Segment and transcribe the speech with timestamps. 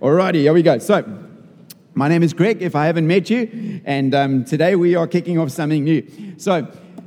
[0.00, 0.78] Alrighty, here we go.
[0.78, 1.04] So,
[1.92, 5.38] my name is Greg, if I haven't met you, and um, today we are kicking
[5.38, 6.34] off something new.
[6.38, 6.66] So,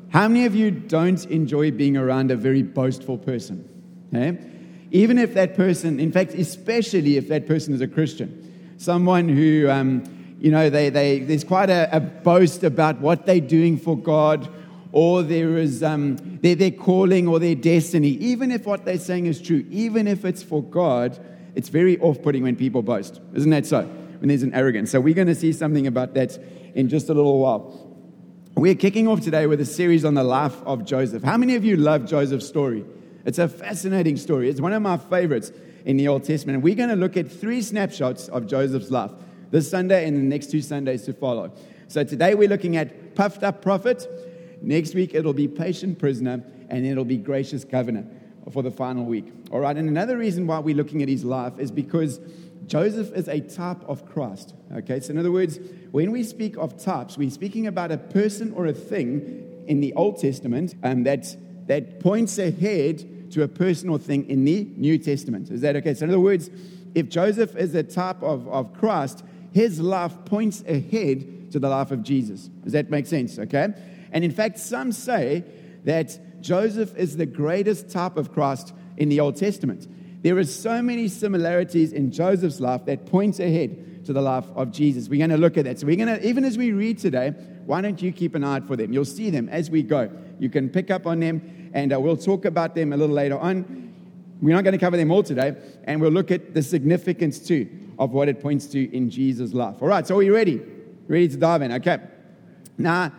[0.10, 3.68] how many of you don't enjoy being around a very boastful person?
[4.14, 4.34] Eh?
[4.92, 9.68] Even if that person, in fact, especially if that person is a Christian, someone who,
[9.72, 10.04] um,
[10.40, 14.48] you know, they, they, there's quite a, a, boast about what they're doing for God,
[14.92, 18.10] or there is um, their, their calling or their destiny.
[18.10, 21.20] Even if what they're saying is true, even if it's for God,
[21.56, 23.22] it's very off putting when people boast.
[23.34, 23.84] Isn't that so?
[23.84, 24.92] When there's an arrogance.
[24.92, 26.38] So we're going to see something about that
[26.74, 27.90] in just a little while.
[28.56, 31.24] We're kicking off today with a series on the life of Joseph.
[31.24, 32.86] How many of you love Joseph's story?
[33.26, 34.50] It's a fascinating story.
[34.50, 35.52] It's one of my favorites
[35.86, 36.56] in the Old Testament.
[36.56, 39.12] And we're going to look at three snapshots of Joseph's life
[39.52, 41.52] this Sunday and the next two Sundays to follow.
[41.88, 44.08] So today we're looking at puffed up prophet.
[44.62, 48.06] Next week it'll be patient prisoner, and it'll be gracious governor
[48.52, 49.26] for the final week.
[49.52, 52.20] All right, and another reason why we're looking at his life is because
[52.68, 54.54] Joseph is a type of Christ.
[54.76, 55.60] Okay, so in other words,
[55.92, 59.94] when we speak of types, we're speaking about a person or a thing in the
[59.94, 61.36] Old Testament um, that,
[61.68, 65.50] that points ahead to a person or thing in the New Testament.
[65.50, 65.94] Is that okay?
[65.94, 66.50] So, in other words,
[66.96, 71.92] if Joseph is a type of, of Christ, his life points ahead to the life
[71.92, 72.48] of Jesus.
[72.64, 73.38] Does that make sense?
[73.40, 73.70] Okay?
[74.12, 75.44] And in fact, some say
[75.86, 79.88] that Joseph is the greatest type of Christ in the Old Testament.
[80.22, 84.72] There are so many similarities in Joseph's life that points ahead to the life of
[84.72, 85.10] Jesus.
[85.10, 85.80] We're going to look at that.
[85.80, 87.30] So we're going to, even as we read today,
[87.66, 88.92] why don't you keep an eye out for them?
[88.92, 90.12] You'll see them as we go.
[90.40, 93.40] You can pick up on them, and uh, we'll talk about them a little later
[93.40, 93.94] on.
[94.42, 95.56] We're not going to cover them all today,
[95.86, 99.76] and we'll look at the significance too of what it points to in Jesus' life.
[99.82, 100.62] All right, so are you ready?
[101.08, 101.72] Ready to dive in?
[101.74, 102.00] Okay.
[102.78, 103.14] Now,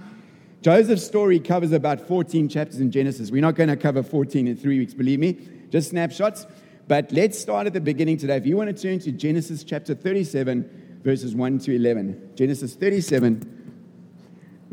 [0.64, 3.30] Joseph's story covers about 14 chapters in Genesis.
[3.30, 5.36] We're not going to cover 14 in three weeks, believe me,
[5.68, 6.46] just snapshots.
[6.88, 8.38] But let's start at the beginning today.
[8.38, 12.30] If you want to turn to Genesis chapter 37, verses 1 to 11.
[12.34, 13.74] Genesis 37,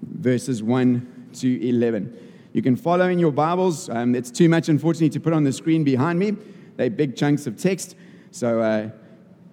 [0.02, 2.18] verses 1 to 11.
[2.54, 3.90] You can follow in your Bibles.
[3.90, 6.38] Um, it's too much, unfortunately, to put on the screen behind me.
[6.78, 7.98] They're big chunks of text.
[8.32, 8.92] So uh,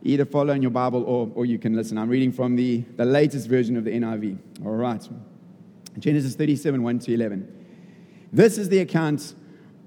[0.05, 1.99] either follow in your Bible or, or you can listen.
[1.99, 4.39] I'm reading from the, the latest version of the NIV.
[4.65, 5.05] All right.
[5.99, 7.67] Genesis 37, 1 to 11.
[8.33, 9.35] This is the account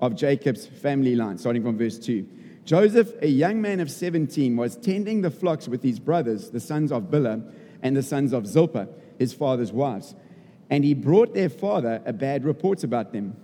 [0.02, 2.28] of Jacob's family line, starting from verse 2.
[2.66, 6.92] Joseph, a young man of 17, was tending the flocks with his brothers, the sons
[6.92, 7.52] of Bilhah
[7.82, 10.16] and the sons of Zilpah, his father's wives.
[10.70, 13.36] And he brought their father a bad report about them.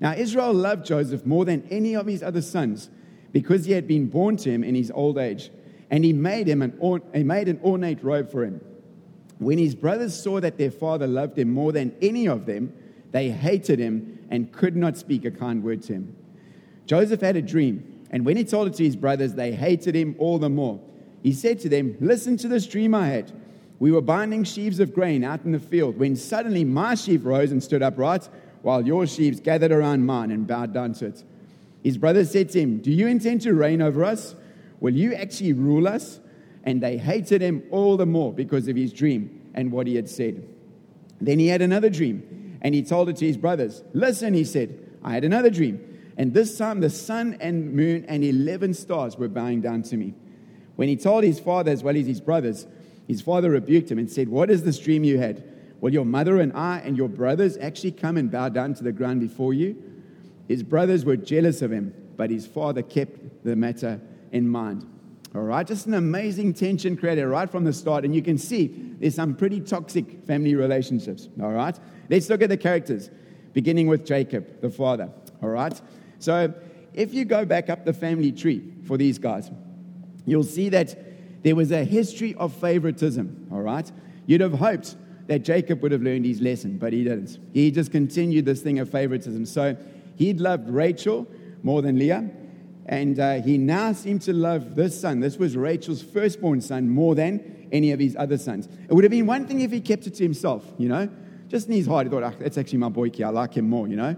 [0.00, 2.90] Now, Israel loved Joseph more than any of his other sons
[3.32, 5.50] because he had been born to him in his old age.
[5.90, 8.60] And he made, him an, he made an ornate robe for him.
[9.40, 12.74] When his brothers saw that their father loved him more than any of them,
[13.10, 16.14] they hated him and could not speak a kind word to him.
[16.86, 20.14] Joseph had a dream, and when he told it to his brothers, they hated him
[20.18, 20.78] all the more.
[21.22, 23.32] He said to them, Listen to this dream I had.
[23.78, 27.50] We were binding sheaves of grain out in the field when suddenly my sheaf rose
[27.50, 28.28] and stood upright,
[28.60, 31.24] while your sheaves gathered around mine and bowed down to it.
[31.82, 34.34] His brothers said to him, Do you intend to reign over us?
[34.80, 36.20] Will you actually rule us?
[36.64, 40.08] And they hated him all the more because of his dream and what he had
[40.08, 40.46] said.
[41.20, 43.82] Then he had another dream, and he told it to his brothers.
[43.92, 48.24] Listen, he said, I had another dream, and this time the sun and moon and
[48.24, 50.14] 11 stars were bowing down to me.
[50.76, 52.66] When he told his father as well as his brothers,
[53.06, 55.44] his father rebuked him and said, What is this dream you had?
[55.80, 58.92] Will your mother and I and your brothers actually come and bow down to the
[58.92, 59.82] ground before you?
[60.46, 64.00] His brothers were jealous of him, but his father kept the matter
[64.32, 64.86] in mind.
[65.34, 68.04] All right, just an amazing tension created right from the start.
[68.04, 71.28] And you can see there's some pretty toxic family relationships.
[71.40, 73.10] All right, let's look at the characters,
[73.52, 75.08] beginning with Jacob, the father.
[75.40, 75.80] All right,
[76.18, 76.52] so
[76.94, 79.50] if you go back up the family tree for these guys,
[80.26, 83.48] you'll see that there was a history of favoritism.
[83.52, 83.90] All right,
[84.26, 84.96] you'd have hoped
[85.28, 87.38] that Jacob would have learned his lesson, but he didn't.
[87.54, 89.46] He just continued this thing of favoritism.
[89.46, 89.76] So
[90.16, 91.28] he'd loved Rachel
[91.62, 92.28] more than Leah
[92.90, 95.20] and uh, he now seemed to love this son.
[95.20, 98.68] This was Rachel's firstborn son more than any of his other sons.
[98.88, 101.08] It would have been one thing if he kept it to himself, you know.
[101.46, 103.86] Just in his heart, he thought, oh, that's actually my boy, I like him more,
[103.86, 104.16] you know.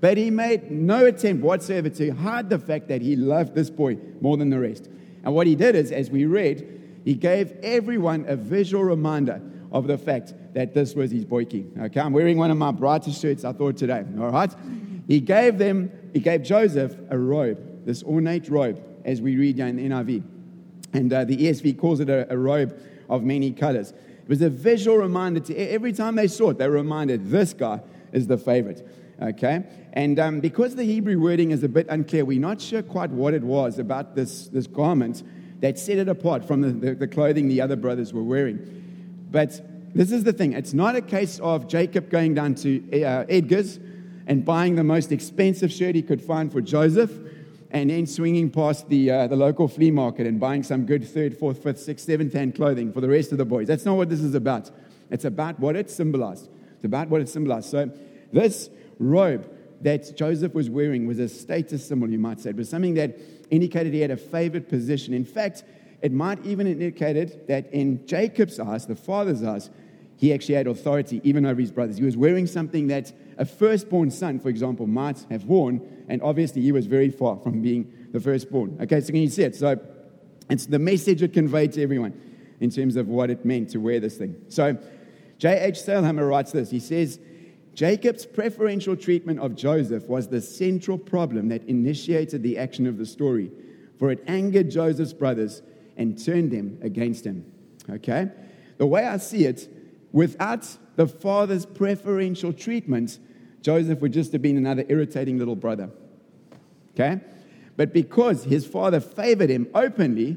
[0.00, 3.98] But he made no attempt whatsoever to hide the fact that he loved this boy
[4.22, 4.88] more than the rest.
[5.22, 9.86] And what he did is, as we read, he gave everyone a visual reminder of
[9.86, 11.78] the fact that this was his boyki.
[11.78, 14.02] Okay, I'm wearing one of my brightest shirts I thought today.
[14.18, 14.54] All right,
[15.06, 19.76] he gave them, he gave Joseph a robe this ornate robe, as we read in
[19.76, 20.22] the NIV.
[20.92, 22.78] And uh, the ESV calls it a, a robe
[23.08, 23.90] of many colors.
[23.90, 27.52] It was a visual reminder to every time they saw it, they were reminded this
[27.52, 27.80] guy
[28.12, 28.86] is the favorite.
[29.20, 29.64] Okay?
[29.92, 33.34] And um, because the Hebrew wording is a bit unclear, we're not sure quite what
[33.34, 35.22] it was about this, this garment.
[35.60, 38.58] that set it apart from the, the, the clothing the other brothers were wearing.
[39.30, 39.60] But
[39.94, 43.78] this is the thing it's not a case of Jacob going down to uh, Edgar's
[44.26, 47.10] and buying the most expensive shirt he could find for Joseph
[47.74, 51.36] and then swinging past the, uh, the local flea market and buying some good third,
[51.36, 53.66] fourth, fifth, sixth, seventh hand clothing for the rest of the boys.
[53.66, 54.70] That's not what this is about.
[55.10, 56.48] It's about what it symbolized.
[56.76, 57.68] It's about what it symbolized.
[57.68, 57.90] So,
[58.32, 59.50] this robe
[59.80, 62.50] that Joseph was wearing was a status symbol, you might say.
[62.50, 63.18] It was something that
[63.50, 65.12] indicated he had a favored position.
[65.12, 65.64] In fact,
[66.00, 69.68] it might even indicated that in Jacob's eyes, the father's eyes,
[70.16, 71.96] he actually had authority even over his brothers.
[71.96, 76.62] He was wearing something that a firstborn son, for example, might have worn, and obviously
[76.62, 78.78] he was very far from being the firstborn.
[78.80, 79.56] Okay, so can you see it?
[79.56, 79.80] So
[80.50, 82.20] it's the message it conveyed to everyone
[82.60, 84.36] in terms of what it meant to wear this thing.
[84.48, 84.78] So
[85.38, 85.76] J.H.
[85.76, 86.70] Sailhamer writes this.
[86.70, 87.18] He says,
[87.74, 93.06] Jacob's preferential treatment of Joseph was the central problem that initiated the action of the
[93.06, 93.50] story,
[93.98, 95.62] for it angered Joseph's brothers
[95.96, 97.44] and turned them against him.
[97.90, 98.30] Okay?
[98.78, 99.68] The way I see it,
[100.12, 103.18] without the father's preferential treatment,
[103.62, 105.90] Joseph would just have been another irritating little brother.
[106.94, 107.20] Okay?
[107.76, 110.36] But because his father favored him openly,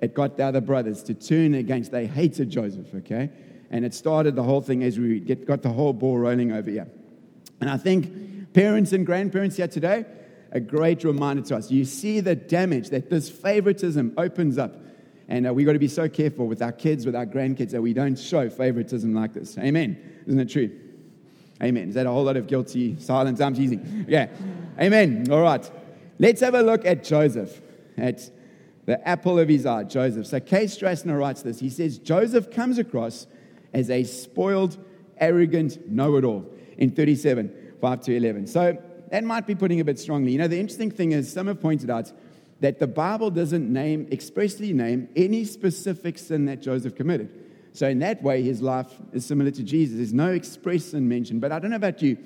[0.00, 1.90] it got the other brothers to turn against.
[1.90, 3.30] They hated Joseph, okay?
[3.70, 6.70] And it started the whole thing as we get, got the whole ball rolling over
[6.70, 6.88] here.
[7.60, 10.06] And I think parents and grandparents here today,
[10.52, 11.70] a great reminder to us.
[11.70, 14.74] You see the damage that this favoritism opens up
[15.30, 17.80] and uh, we've got to be so careful with our kids, with our grandkids, that
[17.80, 19.56] we don't show favoritism like this.
[19.58, 20.22] Amen.
[20.26, 20.76] Isn't it true?
[21.62, 21.88] Amen.
[21.88, 23.40] Is that a whole lot of guilty silence?
[23.40, 24.06] I'm teasing.
[24.08, 24.28] Yeah.
[24.80, 25.30] Amen.
[25.30, 25.70] All right.
[26.18, 27.60] Let's have a look at Joseph,
[27.96, 28.28] at
[28.86, 30.26] the apple of his eye, Joseph.
[30.26, 31.60] So Kay Strassner writes this.
[31.60, 33.28] He says, Joseph comes across
[33.72, 34.84] as a spoiled,
[35.18, 36.44] arrogant know it all
[36.76, 38.48] in 37, 5 to 11.
[38.48, 38.82] So
[39.12, 40.32] that might be putting a bit strongly.
[40.32, 42.12] You know, the interesting thing is, some have pointed out
[42.60, 47.30] that the Bible doesn't name, expressly name, any specific sin that Joseph committed.
[47.72, 49.96] So, in that way, his life is similar to Jesus.
[49.96, 51.40] There's no express sin mentioned.
[51.40, 52.18] But I don't know about you,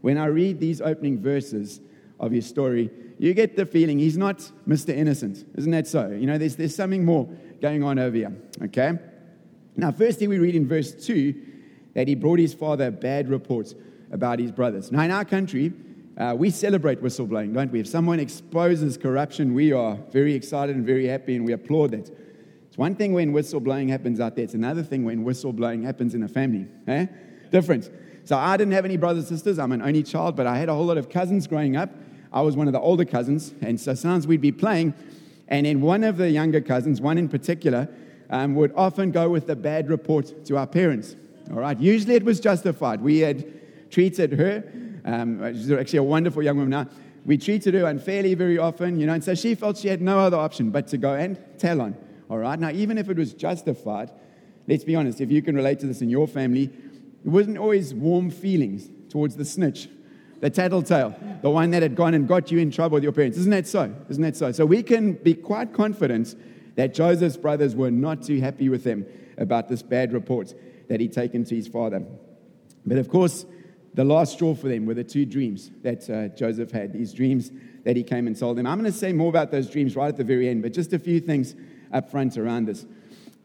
[0.00, 1.80] when I read these opening verses
[2.20, 4.38] of his story, you get the feeling he's not
[4.68, 4.90] Mr.
[4.90, 5.44] Innocent.
[5.56, 6.08] Isn't that so?
[6.08, 7.28] You know, there's, there's something more
[7.60, 8.36] going on over here.
[8.62, 8.98] Okay?
[9.76, 11.34] Now, firstly, we read in verse 2
[11.94, 13.74] that he brought his father bad reports
[14.10, 14.92] about his brothers.
[14.92, 15.72] Now, in our country,
[16.16, 17.80] uh, we celebrate whistleblowing, don't we?
[17.80, 22.08] If someone exposes corruption, we are very excited and very happy and we applaud that.
[22.68, 26.22] It's one thing when whistleblowing happens out there, it's another thing when whistleblowing happens in
[26.22, 26.66] a family.
[26.86, 27.06] Eh?
[27.50, 27.90] Different.
[28.24, 29.58] So I didn't have any brothers and sisters.
[29.58, 31.90] I'm an only child, but I had a whole lot of cousins growing up.
[32.32, 34.94] I was one of the older cousins, and so sometimes we'd be playing,
[35.46, 37.88] and then one of the younger cousins, one in particular,
[38.30, 41.16] um, would often go with the bad report to our parents.
[41.50, 41.78] All right.
[41.78, 43.02] Usually it was justified.
[43.02, 44.64] We had treated her
[45.04, 46.88] um, she's actually a wonderful young woman now.
[47.26, 50.18] We treated her unfairly very often, you know, and so she felt she had no
[50.18, 51.96] other option but to go and tell on.
[52.28, 52.58] All right.
[52.58, 54.10] Now, even if it was justified,
[54.66, 57.94] let's be honest, if you can relate to this in your family, it wasn't always
[57.94, 59.88] warm feelings towards the snitch,
[60.40, 63.38] the tattletale, the one that had gone and got you in trouble with your parents.
[63.38, 63.94] Isn't that so?
[64.08, 64.52] Isn't that so?
[64.52, 66.34] So we can be quite confident
[66.76, 69.06] that Joseph's brothers were not too happy with him
[69.38, 70.54] about this bad report
[70.88, 72.04] that he'd taken to his father.
[72.84, 73.46] But of course,
[73.94, 77.50] the last straw for them were the two dreams that uh, Joseph had, these dreams
[77.84, 78.66] that he came and told them.
[78.66, 80.92] I'm going to say more about those dreams right at the very end, but just
[80.92, 81.54] a few things
[81.92, 82.86] up front around this.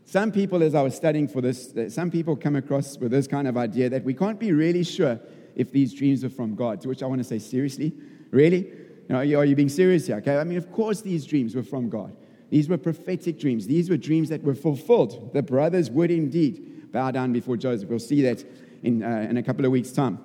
[0.06, 3.28] Some people, as I was studying for this, uh, some people come across with this
[3.28, 5.20] kind of idea that we can't be really sure
[5.56, 7.94] if these dreams are from God, to which I want to say, seriously?
[8.32, 8.66] Really?
[9.10, 10.18] You know, are you being serious here?
[10.18, 12.16] Okay, I mean, of course, these dreams were from God.
[12.50, 13.68] These were prophetic dreams.
[13.68, 15.32] These were dreams that were fulfilled.
[15.34, 17.90] The brothers would indeed bow down before Joseph.
[17.90, 18.44] We'll see that
[18.82, 20.18] in, uh, in a couple of weeks' time.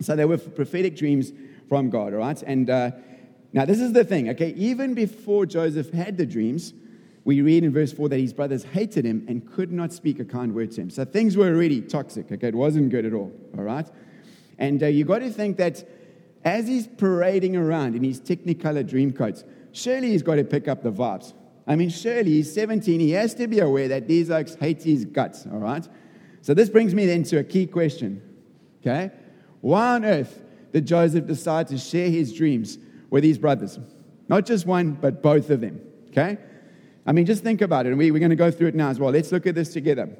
[0.00, 1.32] So they were prophetic dreams
[1.68, 2.40] from God, all right?
[2.42, 2.90] And uh,
[3.52, 4.52] now this is the thing, okay?
[4.56, 6.74] Even before Joseph had the dreams,
[7.24, 10.24] we read in verse 4 that his brothers hated him and could not speak a
[10.24, 10.90] kind word to him.
[10.90, 12.48] So things were already toxic, okay?
[12.48, 13.86] It wasn't good at all, all right?
[14.58, 15.88] And uh, you got to think that
[16.44, 20.82] as he's parading around in his technicolor dream coats, surely he's got to pick up
[20.82, 21.34] the vibes.
[21.66, 23.00] I mean, surely he's 17.
[23.00, 25.86] He has to be aware that these oaks hate his guts, all right?
[26.42, 28.22] So this brings me then to a key question,
[28.80, 29.10] okay?
[29.60, 32.78] Why on earth did Joseph decide to share his dreams
[33.10, 33.78] with his brothers?
[34.28, 35.80] Not just one, but both of them.
[36.08, 36.38] Okay?
[37.06, 37.90] I mean, just think about it.
[37.90, 39.12] And we, we're going to go through it now as well.
[39.12, 40.10] Let's look at this together.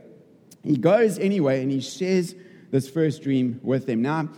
[0.62, 2.34] He goes anyway and he shares
[2.70, 4.02] this first dream with them.
[4.02, 4.28] Now,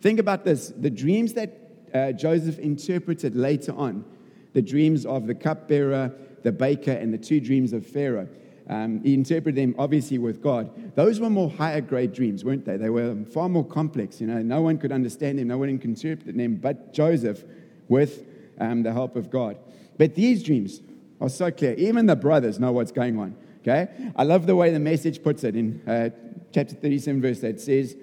[0.00, 1.56] think about this the dreams that
[1.94, 4.04] uh, Joseph interpreted later on,
[4.52, 6.12] the dreams of the cupbearer,
[6.42, 8.28] the baker, and the two dreams of Pharaoh.
[8.68, 10.94] Um, he interpreted them obviously with God.
[10.94, 12.76] Those were more higher grade dreams, weren't they?
[12.76, 14.20] They were far more complex.
[14.20, 17.44] You know, no one could understand them, no one could interpret them but Joseph
[17.88, 18.26] with
[18.60, 19.56] um, the help of God.
[19.96, 20.80] But these dreams,
[21.20, 21.74] are so clear.
[21.74, 23.36] Even the brothers know what's going on.
[23.62, 23.88] Okay?
[24.16, 26.10] I love the way the message puts it in uh,
[26.52, 27.48] chapter 37, verse 8.
[27.48, 27.96] It says,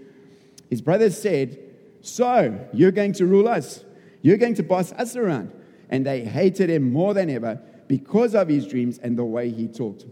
[0.69, 1.57] His brothers said,
[2.01, 3.83] So you're going to rule us,
[4.21, 5.51] you're going to boss us around.
[5.89, 9.67] And they hated him more than ever because of his dreams and the way he
[9.67, 10.05] talked.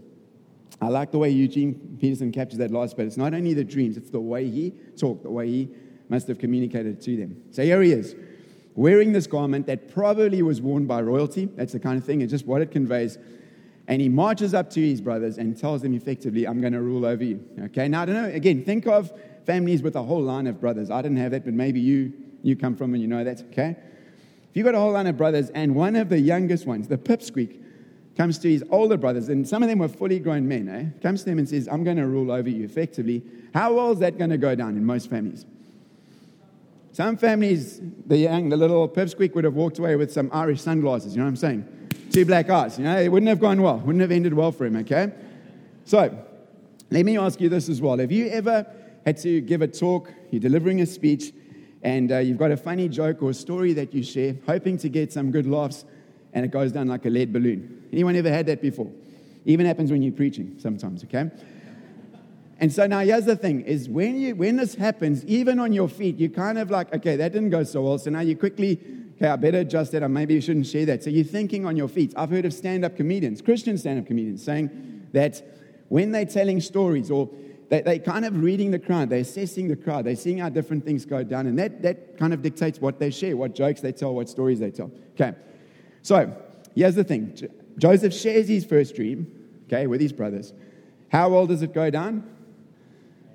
[0.80, 3.06] I like the way Eugene Peterson captures that last bit.
[3.06, 5.68] It's not only the dreams, it's the way he talked, the way he
[6.08, 7.42] must have communicated to them.
[7.50, 8.14] So here he is,
[8.74, 11.46] wearing this garment that probably was worn by royalty.
[11.46, 13.18] That's the kind of thing, it's just what it conveys.
[13.86, 17.04] And he marches up to his brothers and tells them effectively, I'm going to rule
[17.04, 17.44] over you.
[17.64, 19.12] Okay, now I don't know, again, think of
[19.46, 20.90] families with a whole line of brothers.
[20.90, 22.12] I didn't have that, but maybe you,
[22.42, 23.76] you come from and you know that, okay?
[24.50, 26.96] If you've got a whole line of brothers and one of the youngest ones, the
[26.96, 27.60] pipsqueak,
[28.16, 31.00] comes to his older brothers, and some of them were fully grown men, eh?
[31.02, 33.22] comes to them and says, I'm going to rule over you effectively.
[33.52, 35.44] How well is that going to go down in most families?
[36.92, 41.14] Some families, the young, the little pipsqueak would have walked away with some Irish sunglasses,
[41.14, 41.88] you know what I'm saying?
[42.12, 44.64] Two black eyes, you know, it wouldn't have gone well, wouldn't have ended well for
[44.64, 45.12] him, okay?
[45.84, 46.16] So,
[46.90, 47.98] let me ask you this as well.
[47.98, 48.64] Have you ever
[49.04, 51.32] had to give a talk, you're delivering a speech,
[51.82, 54.88] and uh, you've got a funny joke or a story that you share, hoping to
[54.88, 55.84] get some good laughs,
[56.32, 57.83] and it goes down like a lead balloon?
[57.94, 58.90] Anyone ever had that before?
[59.44, 61.30] Even happens when you're preaching sometimes, okay?
[62.58, 65.88] And so now here's the thing is when you when this happens, even on your
[65.88, 67.98] feet, you're kind of like, okay, that didn't go so well.
[67.98, 68.80] So now you quickly,
[69.16, 71.04] okay, I better adjust that, or maybe you shouldn't share that.
[71.04, 72.12] So you're thinking on your feet.
[72.16, 74.70] I've heard of stand-up comedians, Christian stand-up comedians, saying
[75.12, 75.42] that
[75.88, 77.28] when they're telling stories or
[77.68, 80.84] they, they're kind of reading the crowd, they're assessing the crowd, they're seeing how different
[80.84, 83.92] things go down, and that, that kind of dictates what they share, what jokes they
[83.92, 84.90] tell, what stories they tell.
[85.14, 85.36] Okay,
[86.02, 86.34] so
[86.74, 87.36] here's the thing
[87.78, 89.26] Joseph shares his first dream,
[89.66, 90.52] okay, with his brothers.
[91.08, 92.28] How well does it go down?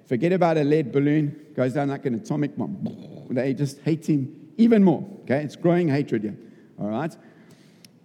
[0.06, 3.28] Forget about a lead balloon, goes down like an atomic bomb.
[3.30, 5.08] They just hate him even more.
[5.24, 6.38] Okay, it's growing hatred here.
[6.80, 7.16] All right.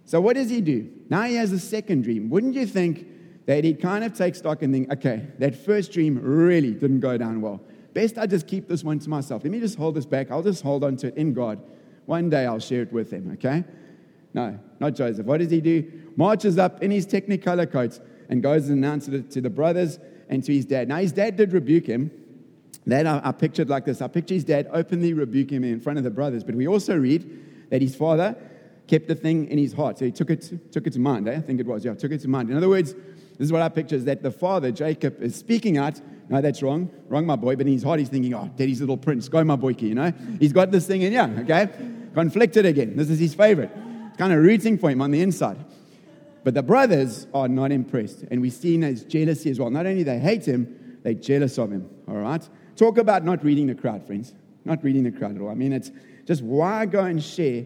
[0.05, 0.89] So what does he do?
[1.09, 2.29] Now he has a second dream.
[2.29, 3.07] Wouldn't you think
[3.45, 7.17] that he'd kind of take stock and think, okay, that first dream really didn't go
[7.17, 7.61] down well.
[7.93, 9.43] Best I just keep this one to myself.
[9.43, 10.31] Let me just hold this back.
[10.31, 11.59] I'll just hold on to it in God.
[12.05, 13.63] One day I'll share it with him, okay?
[14.35, 15.25] No, not Joseph.
[15.25, 15.89] What does he do?
[16.17, 20.43] Marches up in his technicolor coats and goes and announces it to the brothers and
[20.43, 20.89] to his dad.
[20.89, 22.11] Now, his dad did rebuke him.
[22.85, 24.01] That I, I pictured like this.
[24.01, 26.43] I picture his dad openly rebuke him in front of the brothers.
[26.43, 28.35] But we also read that his father
[28.87, 29.99] kept the thing in his heart.
[29.99, 31.37] So he took it, took it to mind, eh?
[31.37, 31.85] I think it was.
[31.85, 32.49] Yeah, took it to mind.
[32.49, 35.77] In other words, this is what I picture is that the father, Jacob, is speaking
[35.77, 36.01] out.
[36.27, 36.91] No, that's wrong.
[37.07, 37.55] Wrong, my boy.
[37.55, 39.29] But in his heart, he's thinking, oh, daddy's little prince.
[39.29, 40.11] Go, my boyki, you know?
[40.39, 41.69] He's got this thing in, yeah, okay?
[42.13, 42.97] Conflicted again.
[42.97, 43.71] This is his favorite.
[44.17, 45.57] Kind of rooting for him on the inside.
[46.43, 48.23] But the brothers are not impressed.
[48.29, 49.69] And we see his jealousy as well.
[49.69, 51.89] Not only they hate him, they're jealous of him.
[52.07, 52.47] All right?
[52.75, 54.33] Talk about not reading the crowd, friends.
[54.63, 55.49] Not reading the crowd at all.
[55.49, 55.91] I mean, it's
[56.25, 57.65] just why go and share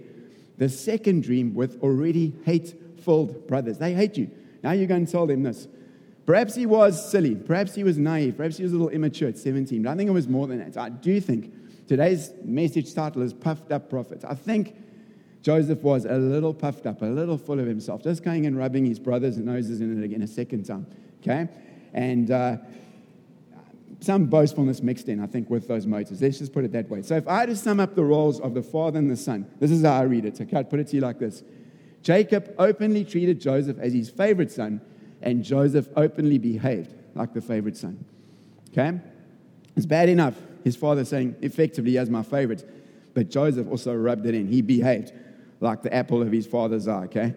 [0.58, 3.78] the second dream with already hate filled brothers?
[3.78, 4.30] They hate you.
[4.64, 5.68] Now you're going to tell them this.
[6.26, 7.36] Perhaps he was silly.
[7.36, 8.38] Perhaps he was naive.
[8.38, 9.84] Perhaps he was a little immature at 17.
[9.84, 10.78] But I think it was more than that.
[10.78, 11.54] I do think
[11.88, 14.24] today's message title is Puffed Up Prophets.
[14.24, 14.76] I think
[15.42, 18.86] Joseph was a little puffed up, a little full of himself, just going and rubbing
[18.86, 20.86] his brothers' noses in it again a second time.
[21.22, 21.48] Okay?
[21.94, 22.58] And uh,
[24.02, 26.22] some boastfulness mixed in, I think, with those motives.
[26.22, 27.02] Let's just put it that way.
[27.02, 29.50] So if I had to sum up the roles of the father and the son,
[29.60, 30.40] this is how I read it.
[30.40, 31.44] Okay, I'd put it to you like this
[32.02, 34.82] Jacob openly treated Joseph as his favorite son,
[35.22, 38.04] and Joseph openly behaved like the favorite son.
[38.72, 39.00] Okay?
[39.76, 42.70] It's bad enough his father saying, effectively, as my favorite,
[43.14, 44.48] but Joseph also rubbed it in.
[44.48, 45.12] He behaved
[45.60, 47.34] like the apple of his father's eye, okay?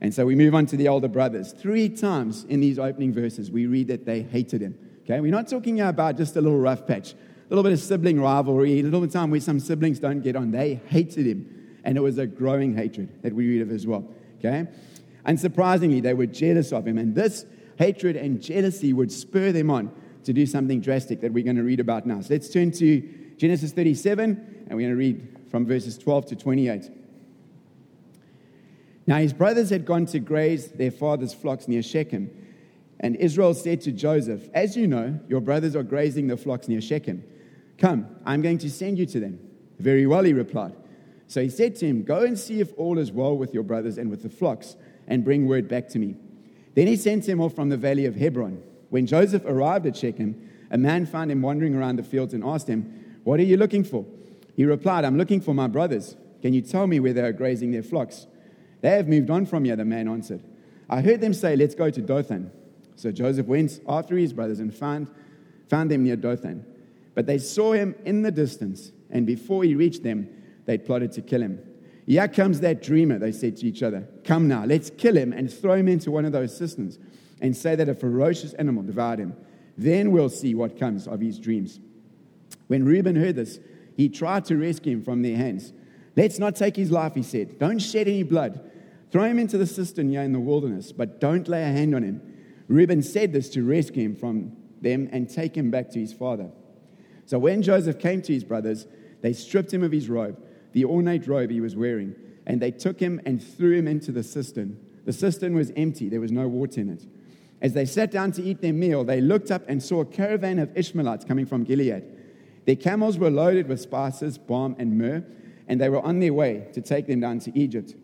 [0.00, 1.52] And so we move on to the older brothers.
[1.52, 5.20] Three times in these opening verses, we read that they hated him, okay?
[5.20, 7.16] We're not talking about just a little rough patch, a
[7.48, 10.50] little bit of sibling rivalry, a little time where some siblings don't get on.
[10.50, 11.78] They hated him.
[11.84, 14.68] And it was a growing hatred that we read of as well, okay?
[15.26, 16.98] Unsurprisingly, they were jealous of him.
[16.98, 17.46] And this
[17.78, 19.92] hatred and jealousy would spur them on
[20.24, 22.20] to do something drastic that we're going to read about now.
[22.20, 23.00] So let's turn to
[23.36, 26.90] Genesis 37, and we're going to read from verses 12 to 28.
[29.06, 32.30] Now his brothers had gone to graze their father's flocks near Shechem.
[33.00, 36.80] And Israel said to Joseph, As you know, your brothers are grazing the flocks near
[36.80, 37.24] Shechem.
[37.78, 39.40] Come, I'm going to send you to them.
[39.78, 40.74] Very well, he replied.
[41.26, 43.98] So he said to him, Go and see if all is well with your brothers
[43.98, 44.76] and with the flocks,
[45.08, 46.14] and bring word back to me.
[46.74, 48.62] Then he sent him off from the valley of Hebron.
[48.90, 52.68] When Joseph arrived at Shechem, a man found him wandering around the fields and asked
[52.68, 54.04] him, What are you looking for?
[54.54, 56.16] He replied, I'm looking for my brothers.
[56.40, 58.26] Can you tell me where they are grazing their flocks?
[58.82, 60.42] They have moved on from you, the man answered.
[60.90, 62.50] I heard them say, Let's go to Dothan.
[62.96, 65.08] So Joseph went after his brothers and found,
[65.70, 66.66] found them near Dothan.
[67.14, 70.28] But they saw him in the distance, and before he reached them,
[70.66, 71.60] they plotted to kill him.
[72.06, 74.06] Here comes that dreamer, they said to each other.
[74.24, 76.98] Come now, let's kill him and throw him into one of those cisterns
[77.40, 79.36] and say that a ferocious animal devoured him.
[79.78, 81.80] Then we'll see what comes of his dreams.
[82.66, 83.58] When Reuben heard this,
[83.96, 85.72] he tried to rescue him from their hands.
[86.16, 87.58] Let's not take his life, he said.
[87.58, 88.70] Don't shed any blood.
[89.12, 92.02] Throw him into the cistern here in the wilderness, but don't lay a hand on
[92.02, 92.22] him.
[92.66, 96.50] Reuben said this to rescue him from them and take him back to his father.
[97.26, 98.86] So when Joseph came to his brothers,
[99.20, 100.42] they stripped him of his robe,
[100.72, 102.14] the ornate robe he was wearing,
[102.46, 104.78] and they took him and threw him into the cistern.
[105.04, 107.04] The cistern was empty, there was no water in it.
[107.60, 110.58] As they sat down to eat their meal, they looked up and saw a caravan
[110.58, 112.02] of Ishmaelites coming from Gilead.
[112.64, 115.22] Their camels were loaded with spices, balm, and myrrh,
[115.68, 117.94] and they were on their way to take them down to Egypt.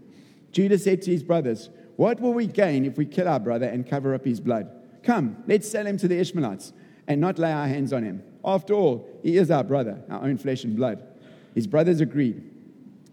[0.58, 3.88] Judah said to his brothers, What will we gain if we kill our brother and
[3.88, 4.68] cover up his blood?
[5.04, 6.72] Come, let's sell him to the Ishmaelites
[7.06, 8.24] and not lay our hands on him.
[8.44, 11.00] After all, he is our brother, our own flesh and blood.
[11.54, 12.42] His brothers agreed.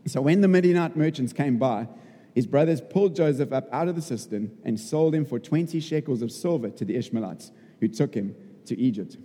[0.07, 1.87] So when the Midianite merchants came by,
[2.33, 6.23] his brothers pulled Joseph up out of the cistern and sold him for 20 shekels
[6.23, 8.35] of silver to the Ishmaelites, who took him
[8.65, 9.17] to Egypt.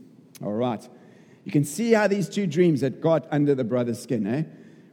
[0.44, 0.86] All right.
[1.44, 4.42] You can see how these two dreams had got under the brother's skin, eh?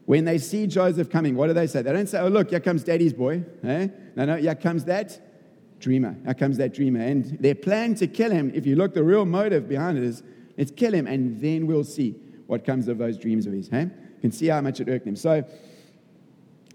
[0.08, 1.82] When they see Joseph coming, what do they say?
[1.82, 3.44] They don't say, oh, look, here comes daddy's boy.
[3.62, 3.88] Eh?
[4.16, 5.20] No, no, here comes that
[5.82, 6.16] dreamer.
[6.24, 7.02] Here comes that dreamer.
[7.02, 10.24] And their plan to kill him, if you look, the real motive behind it is,
[10.58, 13.68] let's kill him, and then we'll see what comes of those dreams of his.
[13.74, 13.82] Eh?
[13.82, 15.18] You can see how much it irked him.
[15.18, 15.44] So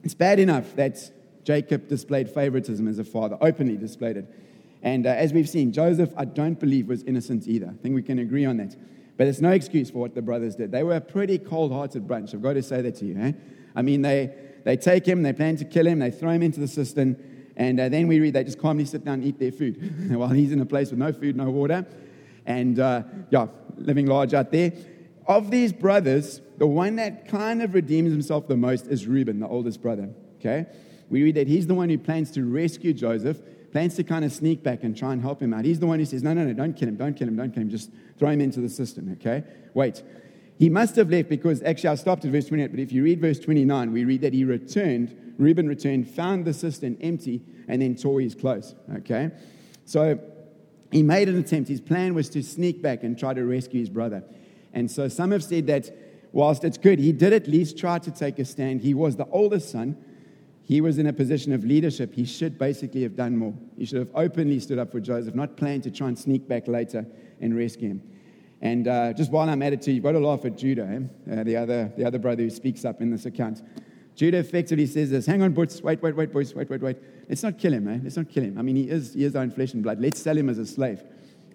[0.04, 0.98] it's bad enough that
[1.42, 4.26] Jacob displayed favoritism as a father, openly displayed it.
[4.82, 7.68] And uh, as we've seen, Joseph, I don't believe, was innocent either.
[7.68, 8.76] I think we can agree on that.
[9.22, 10.72] But it's no excuse for what the brothers did.
[10.72, 12.34] They were a pretty cold hearted bunch.
[12.34, 13.16] I've got to say that to you.
[13.16, 13.32] Eh?
[13.72, 16.58] I mean, they, they take him, they plan to kill him, they throw him into
[16.58, 19.52] the cistern, and uh, then we read they just calmly sit down and eat their
[19.52, 21.86] food while he's in a place with no food, no water,
[22.46, 24.72] and uh, yeah, living large out there.
[25.28, 29.46] Of these brothers, the one that kind of redeems himself the most is Reuben, the
[29.46, 30.08] oldest brother.
[30.40, 30.66] Okay?
[31.10, 33.40] We read that he's the one who plans to rescue Joseph,
[33.72, 35.64] plans to kind of sneak back and try and help him out.
[35.64, 37.52] He's the one who says, No, no, no, don't kill him, don't kill him, don't
[37.52, 39.44] kill him, just throw him into the cistern, okay?
[39.74, 40.02] Wait.
[40.58, 43.20] He must have left because actually I stopped at verse 28, but if you read
[43.20, 47.96] verse 29, we read that he returned, Reuben returned, found the cistern empty, and then
[47.96, 49.30] tore his clothes, okay?
[49.86, 50.20] So
[50.92, 51.68] he made an attempt.
[51.68, 54.22] His plan was to sneak back and try to rescue his brother.
[54.72, 55.90] And so some have said that
[56.32, 58.82] whilst it's good, he did at least try to take a stand.
[58.82, 59.96] He was the oldest son
[60.64, 62.14] he was in a position of leadership.
[62.14, 63.54] He should basically have done more.
[63.76, 66.68] He should have openly stood up for Joseph, not planned to try and sneak back
[66.68, 67.04] later
[67.40, 68.02] and rescue him.
[68.60, 70.84] And uh, just while I'm at it, too, you've got to laugh at Judah,
[71.28, 71.32] eh?
[71.32, 73.60] uh, the, other, the other brother who speaks up in this account.
[74.14, 76.96] Judah effectively says this Hang on, boys, wait, wait, wait, boys, wait, wait, wait.
[77.28, 77.98] Let's not kill him, eh?
[78.02, 78.58] Let's not kill him.
[78.58, 80.00] I mean, he is, he is our own flesh and blood.
[80.00, 81.02] Let's sell him as a slave.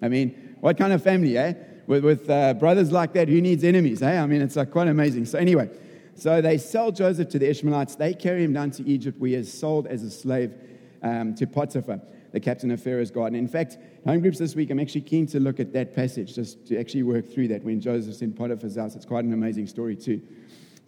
[0.02, 1.54] I mean, what kind of family, eh?
[1.86, 4.20] With, with uh, brothers like that, who needs enemies, eh?
[4.20, 5.24] I mean, it's like quite amazing.
[5.24, 5.70] So, anyway,
[6.18, 7.94] so they sell Joseph to the Ishmaelites.
[7.94, 10.52] They carry him down to Egypt, where he is sold as a slave
[11.02, 12.00] um, to Potiphar,
[12.32, 13.38] the captain of Pharaoh's garden.
[13.38, 16.66] In fact, home groups this week, I'm actually keen to look at that passage, just
[16.66, 18.96] to actually work through that when Joseph's in Potiphar's house.
[18.96, 20.20] It's quite an amazing story, too.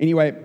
[0.00, 0.36] Anyway,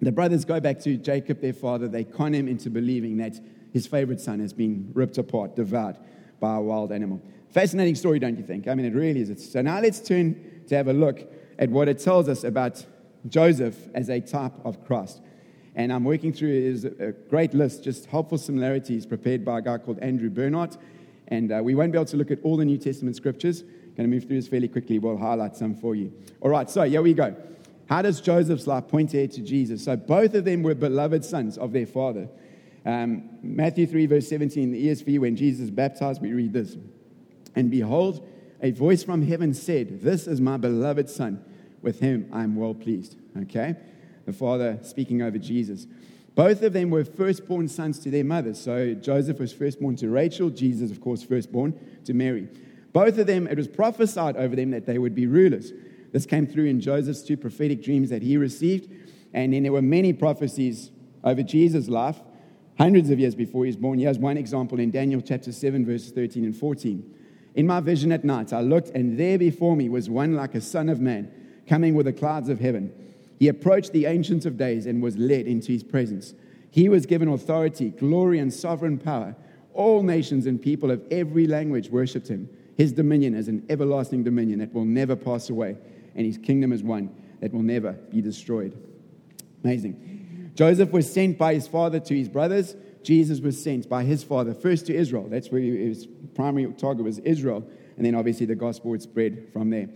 [0.00, 1.88] the brothers go back to Jacob, their father.
[1.88, 3.34] They con him into believing that
[3.72, 5.96] his favorite son has been ripped apart, devoured
[6.38, 7.20] by a wild animal.
[7.48, 8.68] Fascinating story, don't you think?
[8.68, 9.52] I mean, it really is.
[9.52, 11.22] So now let's turn to have a look
[11.58, 12.84] at what it tells us about
[13.28, 15.20] Joseph as a type of Christ.
[15.74, 19.78] And I'm working through is a great list, just helpful similarities prepared by a guy
[19.78, 20.76] called Andrew Bernhardt.
[21.28, 23.62] And uh, we won't be able to look at all the New Testament scriptures.
[23.62, 24.98] Going to move through this fairly quickly.
[24.98, 26.12] We'll highlight some for you.
[26.40, 27.34] All right, so here we go.
[27.86, 29.84] How does Joseph's life point here to Jesus?
[29.84, 32.28] So both of them were beloved sons of their father.
[32.84, 36.76] Um, Matthew 3, verse 17, the ESV, when Jesus baptized, we read this.
[37.54, 38.26] And behold,
[38.60, 41.44] a voice from heaven said, This is my beloved son
[41.82, 43.16] with him I'm well pleased.
[43.42, 43.76] Okay?
[44.26, 45.86] The father speaking over Jesus.
[46.34, 48.58] Both of them were firstborn sons to their mothers.
[48.60, 52.48] So Joseph was firstborn to Rachel, Jesus, of course, firstborn to Mary.
[52.92, 55.72] Both of them, it was prophesied over them that they would be rulers.
[56.12, 58.90] This came through in Joseph's two prophetic dreams that he received.
[59.34, 60.90] And then there were many prophecies
[61.24, 62.16] over Jesus' life,
[62.78, 63.98] hundreds of years before he was born.
[63.98, 67.14] Here's one example in Daniel chapter 7, verses 13 and 14.
[67.54, 70.60] In my vision at night, I looked, and there before me was one like a
[70.60, 71.30] son of man
[71.66, 72.92] coming with the clouds of heaven.
[73.38, 76.34] He approached the Ancients of Days and was led into his presence.
[76.70, 79.34] He was given authority, glory, and sovereign power.
[79.74, 82.48] All nations and people of every language worshipped him.
[82.76, 85.76] His dominion is an everlasting dominion that will never pass away,
[86.14, 88.76] and his kingdom is one that will never be destroyed.
[89.64, 90.52] Amazing.
[90.54, 92.76] Joseph was sent by his father to his brothers.
[93.02, 95.26] Jesus was sent by his father first to Israel.
[95.28, 97.66] That's where his primary target was Israel.
[97.96, 99.88] And then obviously the gospel would spread from there.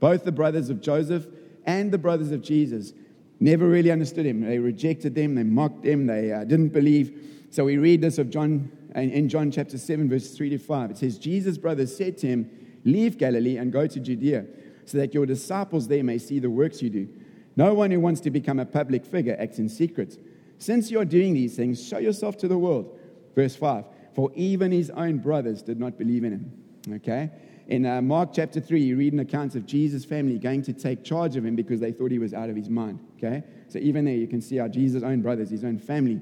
[0.00, 1.26] Both the brothers of Joseph
[1.64, 2.92] and the brothers of Jesus
[3.38, 4.40] never really understood him.
[4.40, 7.46] They rejected them, they mocked him, they uh, didn't believe.
[7.50, 10.90] So we read this of John in John chapter 7, verses 3 to 5.
[10.90, 12.50] It says, Jesus' brothers said to him,
[12.84, 14.46] Leave Galilee and go to Judea,
[14.84, 17.08] so that your disciples there may see the works you do.
[17.56, 20.18] No one who wants to become a public figure acts in secret.
[20.58, 22.98] Since you are doing these things, show yourself to the world.
[23.34, 23.84] Verse 5
[24.14, 26.96] For even his own brothers did not believe in him.
[26.96, 27.30] Okay?
[27.70, 31.04] In uh, Mark chapter 3, you read an account of Jesus' family going to take
[31.04, 32.98] charge of him because they thought he was out of his mind.
[33.16, 33.44] Okay?
[33.68, 36.20] So even there, you can see how Jesus' own brothers, his own family,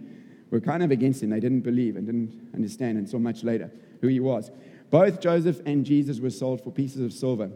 [0.50, 1.30] were kind of against him.
[1.30, 3.70] They didn't believe and didn't understand until much later
[4.02, 4.50] who he was.
[4.90, 7.50] Both Joseph and Jesus were sold for pieces of silver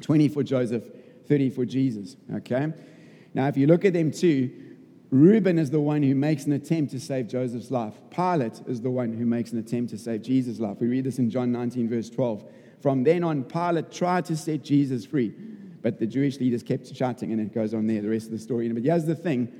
[0.00, 0.84] 20 for Joseph,
[1.28, 2.16] 30 for Jesus.
[2.36, 2.72] Okay?
[3.34, 4.50] Now, if you look at them too,
[5.10, 8.00] Reuben is the one who makes an attempt to save Joseph's life.
[8.08, 10.78] Pilate is the one who makes an attempt to save Jesus' life.
[10.80, 12.44] We read this in John 19, verse 12.
[12.80, 15.34] From then on, Pilate tried to set Jesus free,
[15.82, 18.38] but the Jewish leaders kept shouting, and it goes on there, the rest of the
[18.38, 18.68] story.
[18.68, 19.52] But here's the thing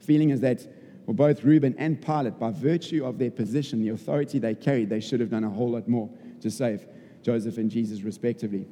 [0.00, 0.66] feeling is that
[1.06, 5.00] well, both Reuben and Pilate, by virtue of their position, the authority they carried, they
[5.00, 6.08] should have done a whole lot more
[6.40, 6.86] to save
[7.22, 8.66] Joseph and Jesus, respectively.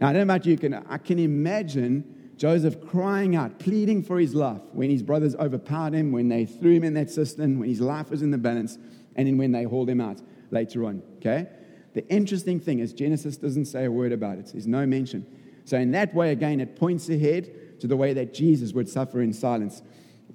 [0.00, 4.18] Now, I don't know about you, can, I can imagine Joseph crying out, pleading for
[4.18, 7.68] his life when his brothers overpowered him, when they threw him in that cistern, when
[7.68, 8.78] his life was in the balance,
[9.14, 11.02] and then when they hauled him out later on.
[11.18, 11.48] Okay?
[11.94, 15.26] The interesting thing is, Genesis doesn't say a word about it, there's no mention.
[15.64, 19.20] So, in that way, again, it points ahead to the way that Jesus would suffer
[19.20, 19.82] in silence,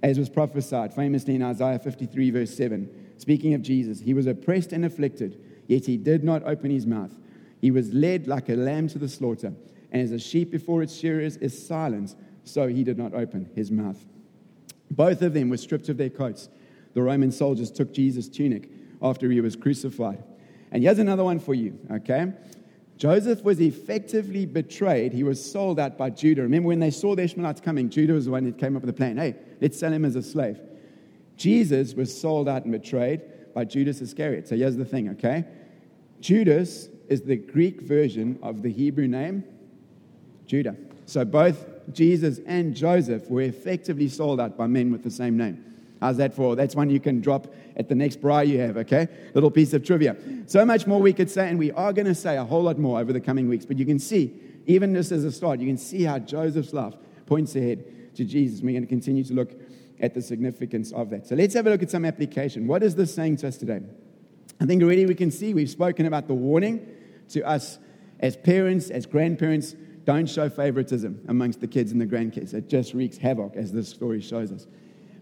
[0.04, 3.14] as was prophesied famously in Isaiah 53, verse 7.
[3.18, 7.16] Speaking of Jesus, he was oppressed and afflicted, yet he did not open his mouth.
[7.62, 9.54] He was led like a lamb to the slaughter,
[9.92, 13.72] and as a sheep before its shearers is silent, so he did not open his
[13.72, 14.06] mouth.
[14.92, 16.50] Both of them were stripped of their coats.
[16.94, 18.70] The Roman soldiers took Jesus' tunic
[19.02, 20.24] after he was crucified.
[20.72, 22.34] And here's another one for you, okay?
[22.98, 25.12] Joseph was effectively betrayed.
[25.14, 26.44] He was sold out by Judah.
[26.44, 28.94] Remember when they saw the Ishmaelites coming, Judah was the one that came up with
[28.94, 30.60] the plan hey, let's sell him as a slave.
[31.36, 33.22] Jesus was sold out and betrayed
[33.54, 34.48] by Judas Iscariot.
[34.48, 35.46] So here's the thing, okay?
[36.22, 39.44] Judas is the Greek version of the Hebrew name
[40.48, 40.76] Judah.
[41.06, 45.64] So both Jesus and Joseph were effectively sold out by men with the same name.
[46.06, 46.56] How's that for?
[46.56, 49.08] That's one you can drop at the next braai you have, okay?
[49.34, 50.16] Little piece of trivia.
[50.46, 52.78] So much more we could say, and we are going to say a whole lot
[52.78, 53.66] more over the coming weeks.
[53.66, 54.32] But you can see,
[54.68, 56.94] even just as a start, you can see how Joseph's life
[57.26, 58.62] points ahead to Jesus.
[58.62, 59.60] We're going to continue to look
[60.00, 61.26] at the significance of that.
[61.26, 62.68] So let's have a look at some application.
[62.68, 63.82] What is this saying to us today?
[64.62, 66.88] I think already we can see we've spoken about the warning
[67.30, 67.80] to us
[68.20, 69.76] as parents, as grandparents.
[70.04, 72.54] Don't show favoritism amongst the kids and the grandkids.
[72.54, 74.68] It just wreaks havoc, as this story shows us.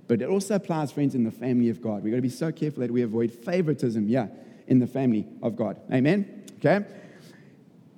[0.08, 2.04] But it also applies, friends, in the family of God.
[2.04, 4.28] We've got to be so careful that we avoid favoritism, yeah,
[4.68, 5.80] in the family of God.
[5.92, 6.46] Amen?
[6.58, 6.86] Okay?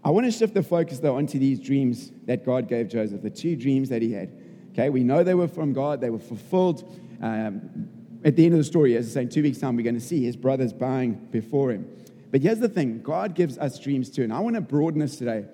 [0.04, 3.30] I want to shift the focus, though, onto these dreams that God gave Joseph, the
[3.30, 4.32] two dreams that he had.
[4.72, 6.84] Okay, we know they were from God, they were fulfilled.
[7.22, 7.90] Um,
[8.24, 9.96] at the end of the story, as I say, in two weeks' time, we're going
[9.96, 11.88] to see his brothers bowing before him.
[12.32, 14.24] But here's the thing God gives us dreams too.
[14.24, 15.46] And I want to broaden this today.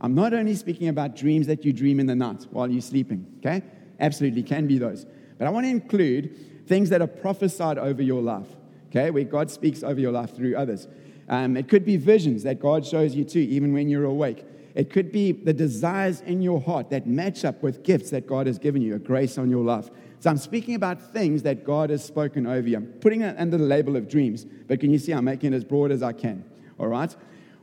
[0.00, 3.26] I'm not only speaking about dreams that you dream in the night while you're sleeping,
[3.38, 3.62] okay?
[3.98, 5.06] Absolutely can be those.
[5.38, 8.48] But I want to include things that are prophesied over your life,
[8.90, 10.88] okay, where God speaks over your life through others.
[11.28, 14.44] Um, it could be visions that God shows you too, even when you're awake.
[14.74, 18.46] It could be the desires in your heart that match up with gifts that God
[18.46, 19.88] has given you, a grace on your life.
[20.20, 22.76] So I'm speaking about things that God has spoken over you.
[22.76, 25.56] I'm putting it under the label of dreams, but can you see I'm making it
[25.56, 26.44] as broad as I can?
[26.78, 27.14] All right?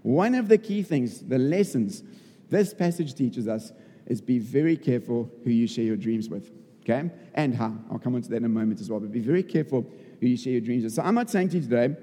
[0.01, 2.03] One of the key things, the lessons
[2.49, 3.71] this passage teaches us
[4.05, 6.51] is be very careful who you share your dreams with
[6.83, 7.09] okay?
[7.33, 7.73] And how.
[7.91, 8.99] I'll come on to that in a moment as well.
[8.99, 9.85] But be very careful
[10.19, 10.93] who you share your dreams with.
[10.93, 11.95] So I'm not saying to you today,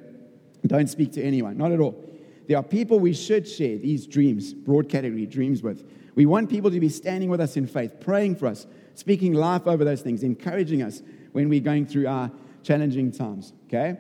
[0.66, 1.56] don't speak to anyone.
[1.56, 2.04] Not at all.
[2.48, 5.88] There are people we should share these dreams, broad category dreams with.
[6.16, 9.66] We want people to be standing with us in faith, praying for us, speaking life
[9.66, 12.30] over those things, encouraging us when we're going through our
[12.62, 13.98] challenging times, okay?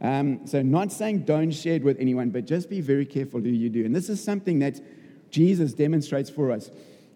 [0.00, 3.48] Um, so, not saying don't share it with anyone, but just be very careful who
[3.48, 3.84] you do.
[3.84, 4.80] And this is something that
[5.30, 6.70] Jesus demonstrates for us.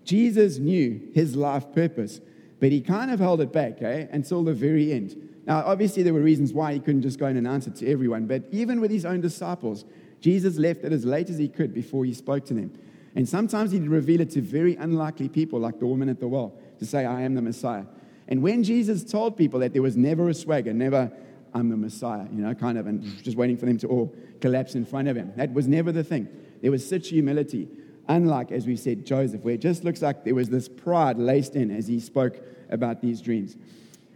[0.05, 2.21] Jesus knew his life purpose.
[2.63, 5.17] But he kind of held it back, eh, until the very end.
[5.49, 8.29] Now, obviously, there were reasons why he couldn't just go and announce it to everyone,
[8.29, 9.85] but even with his own disciples,
[10.21, 12.73] Jesus left it as late as he could before he spoke to them.
[13.17, 16.55] And sometimes he'd reveal it to very unlikely people, like the woman at the well,
[16.79, 17.83] to say, I am the Messiah.
[18.29, 21.11] And when Jesus told people that there was never a swagger, never,
[21.53, 24.77] I'm the Messiah, you know, kind of, and just waiting for them to all collapse
[24.77, 26.29] in front of him, that was never the thing.
[26.61, 27.67] There was such humility.
[28.09, 31.55] Unlike, as we said, Joseph, where it just looks like there was this pride laced
[31.55, 33.57] in as he spoke about these dreams.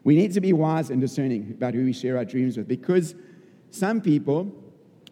[0.04, 3.14] We need to be wise and discerning about who we share our dreams with because
[3.70, 4.52] some people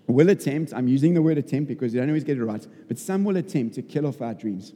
[0.07, 2.99] will attempt, I'm using the word attempt because they don't always get it right, but
[2.99, 4.73] some will attempt to kill off our dreams.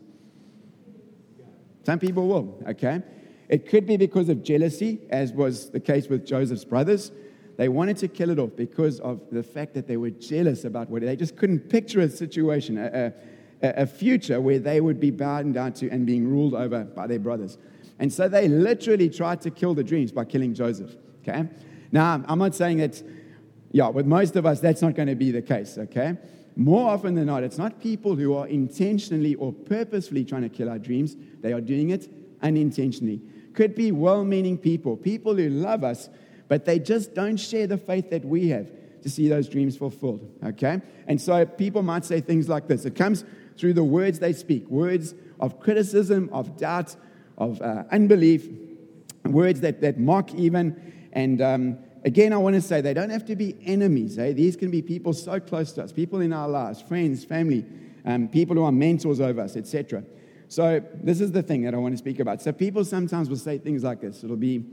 [1.84, 3.02] Some people will, okay?
[3.48, 7.12] It could be because of jealousy, as was the case with Joseph's brothers.
[7.56, 10.90] They wanted to kill it off because of the fact that they were jealous about
[10.90, 13.12] what they just couldn't picture a situation, a,
[13.62, 17.18] a, future where they would be bowed down to and being ruled over by their
[17.18, 17.58] brothers.
[17.98, 20.94] And so they literally tried to kill the dreams by killing Joseph.
[21.22, 21.48] Okay?
[21.90, 23.02] Now, I'm not saying that,
[23.72, 25.78] yeah, with most of us, that's not going to be the case.
[25.78, 26.16] Okay?
[26.54, 30.68] More often than not, it's not people who are intentionally or purposefully trying to kill
[30.68, 32.08] our dreams, they are doing it
[32.42, 33.20] unintentionally.
[33.54, 36.08] Could be well meaning people, people who love us,
[36.48, 38.70] but they just don't share the faith that we have
[39.02, 40.28] to see those dreams fulfilled.
[40.44, 40.80] Okay?
[41.06, 43.24] And so people might say things like this it comes
[43.58, 46.96] through the words they speak words of criticism, of doubt,
[47.36, 48.48] of uh, unbelief,
[49.24, 51.10] words that, that mock even.
[51.12, 54.18] And um, again, I want to say they don't have to be enemies.
[54.18, 54.32] Eh?
[54.32, 57.64] These can be people so close to us, people in our lives, friends, family,
[58.04, 60.02] um, people who are mentors over us, etc.
[60.48, 62.42] So this is the thing that I want to speak about.
[62.42, 64.24] So people sometimes will say things like this.
[64.24, 64.64] It'll be,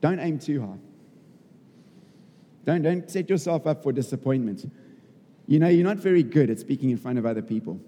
[0.00, 0.78] don't aim too high.
[2.64, 4.70] Don't, don't set yourself up for disappointment.
[5.46, 7.80] You know, you're not very good at speaking in front of other people.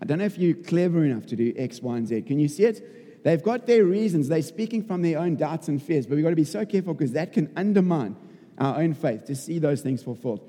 [0.00, 2.22] I don't know if you're clever enough to do X, Y, and Z.
[2.22, 3.22] Can you see it?
[3.24, 4.28] They've got their reasons.
[4.28, 6.92] They're speaking from their own doubts and fears, but we've got to be so careful
[6.92, 8.16] because that can undermine
[8.58, 10.48] our own faith to see those things fulfilled.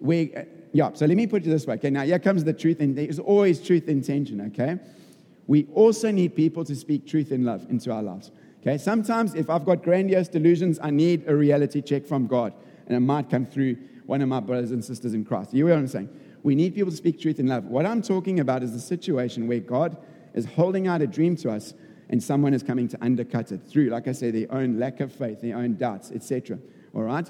[0.00, 1.74] We, uh, yeah, so let me put it this way.
[1.76, 4.78] Okay, now here comes the truth, and there's always truth in tension, okay?
[5.46, 8.32] We also need people to speak truth in love into our lives.
[8.60, 12.52] Okay, sometimes if I've got grandiose delusions, I need a reality check from God,
[12.86, 15.54] and it might come through one of my brothers and sisters in Christ.
[15.54, 16.08] You know what I'm saying?
[16.46, 17.64] We need people to speak truth in love.
[17.64, 19.96] What I'm talking about is the situation where God
[20.32, 21.74] is holding out a dream to us,
[22.08, 25.12] and someone is coming to undercut it through, like I say, their own lack of
[25.12, 26.60] faith, their own doubts, etc.
[26.94, 27.28] All right?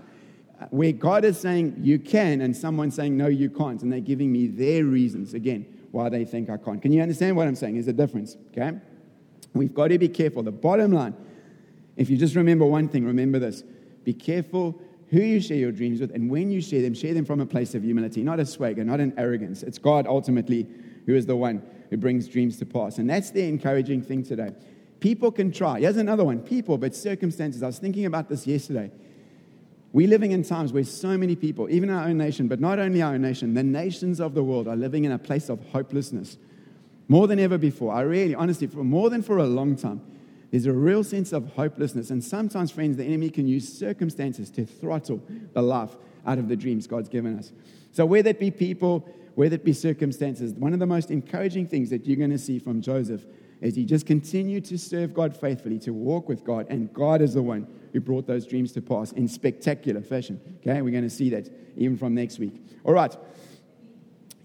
[0.69, 4.31] Where God is saying you can, and someone saying no, you can't, and they're giving
[4.31, 5.33] me their reasons.
[5.33, 6.83] Again, why they think I can't.
[6.83, 7.73] Can you understand what I'm saying?
[7.73, 8.79] There's a difference, okay?
[9.55, 10.43] We've got to be careful.
[10.43, 11.15] The bottom line,
[11.97, 13.63] if you just remember one thing, remember this
[14.05, 14.79] be careful
[15.11, 17.47] who you share your dreams with, and when you share them, share them from a
[17.47, 19.63] place of humility, not a swagger, not an arrogance.
[19.63, 20.67] It's God ultimately
[21.07, 22.99] who is the one who brings dreams to pass.
[22.99, 24.53] And that's the encouraging thing today.
[24.99, 25.81] People can try.
[25.81, 27.63] Here's another one people, but circumstances.
[27.63, 28.91] I was thinking about this yesterday.
[29.93, 33.01] We're living in times where so many people, even our own nation, but not only
[33.01, 36.37] our own nation, the nations of the world are living in a place of hopelessness.
[37.09, 37.95] More than ever before.
[37.95, 40.01] I really, honestly, for more than for a long time,
[40.51, 42.11] there's a real sense of hopelessness.
[42.11, 46.57] And sometimes, friends, the enemy can use circumstances to throttle the life out of the
[46.57, 47.53] dreams God's given us.
[47.93, 51.91] So, whether it be people, whether it be circumstances, one of the most encouraging things
[51.91, 53.25] that you're going to see from Joseph
[53.61, 57.35] is he just continued to serve God faithfully, to walk with God, and God is
[57.35, 60.41] the one who brought those dreams to pass in spectacular fashion.
[60.61, 62.55] Okay, we're going to see that even from next week.
[62.85, 63.17] All right,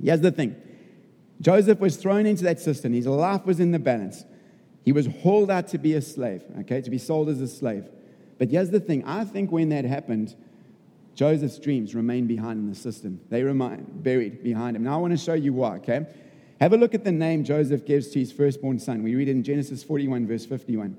[0.02, 0.56] here's the thing
[1.42, 4.24] Joseph was thrown into that cistern, his life was in the balance.
[4.84, 7.86] He was hauled out to be a slave, okay, to be sold as a slave.
[8.38, 10.36] But here's the thing I think when that happened,
[11.14, 13.20] Joseph's dreams remained behind in the cistern.
[13.30, 14.84] They remain buried behind him.
[14.84, 16.08] Now I want to show you why, okay?
[16.60, 19.04] Have a look at the name Joseph gives to his firstborn son.
[19.04, 20.98] We read in Genesis 41, verse 51.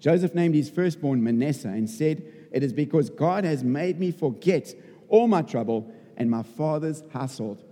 [0.00, 4.74] Joseph named his firstborn Manasseh and said, It is because God has made me forget
[5.08, 7.62] all my trouble and my father's household.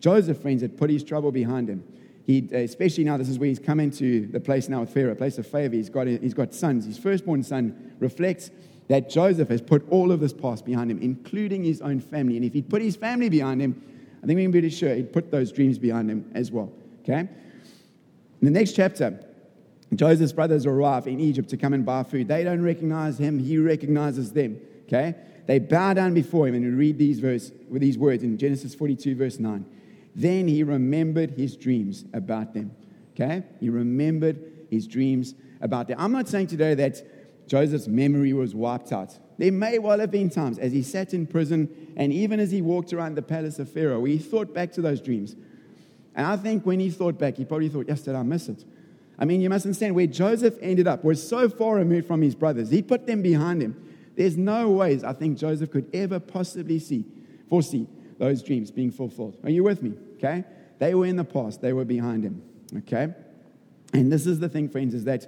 [0.00, 1.84] Joseph, friends, had put his trouble behind him.
[2.26, 5.12] He, uh, especially now, this is where he's come into the place now with Pharaoh,
[5.12, 5.74] a place of favor.
[5.74, 6.86] He's got, he's got sons.
[6.86, 8.50] His firstborn son reflects
[8.88, 12.36] that Joseph has put all of this past behind him, including his own family.
[12.36, 13.82] And if he'd put his family behind him,
[14.22, 16.72] I think we can be pretty sure he'd put those dreams behind him as well.
[17.02, 17.20] Okay?
[17.20, 17.28] In
[18.40, 19.20] the next chapter,
[19.94, 22.28] Joseph's brothers arrive in Egypt to come and buy food.
[22.28, 24.60] They don't recognize him, he recognizes them.
[24.86, 25.14] Okay?
[25.46, 28.74] They bow down before him and we read these verse with these words in Genesis
[28.74, 29.64] 42, verse 9.
[30.14, 32.70] Then he remembered his dreams about them.
[33.14, 33.42] Okay?
[33.60, 35.98] He remembered his dreams about them.
[35.98, 39.18] I'm not saying today that Joseph's memory was wiped out.
[39.38, 42.62] There may well have been times as he sat in prison and even as he
[42.62, 45.34] walked around the palace of Pharaoh where he thought back to those dreams.
[46.14, 48.64] And I think when he thought back, he probably thought, yes, did I miss it?
[49.18, 52.34] I mean, you must understand where Joseph ended up was so far removed from his
[52.34, 52.70] brothers.
[52.70, 53.80] He put them behind him.
[54.16, 57.04] There's no ways I think Joseph could ever possibly see,
[57.48, 59.36] foresee those dreams being fulfilled.
[59.44, 59.94] Are you with me?
[60.16, 60.44] Okay?
[60.78, 62.42] They were in the past, they were behind him.
[62.78, 63.14] Okay?
[63.92, 65.26] And this is the thing, friends, is that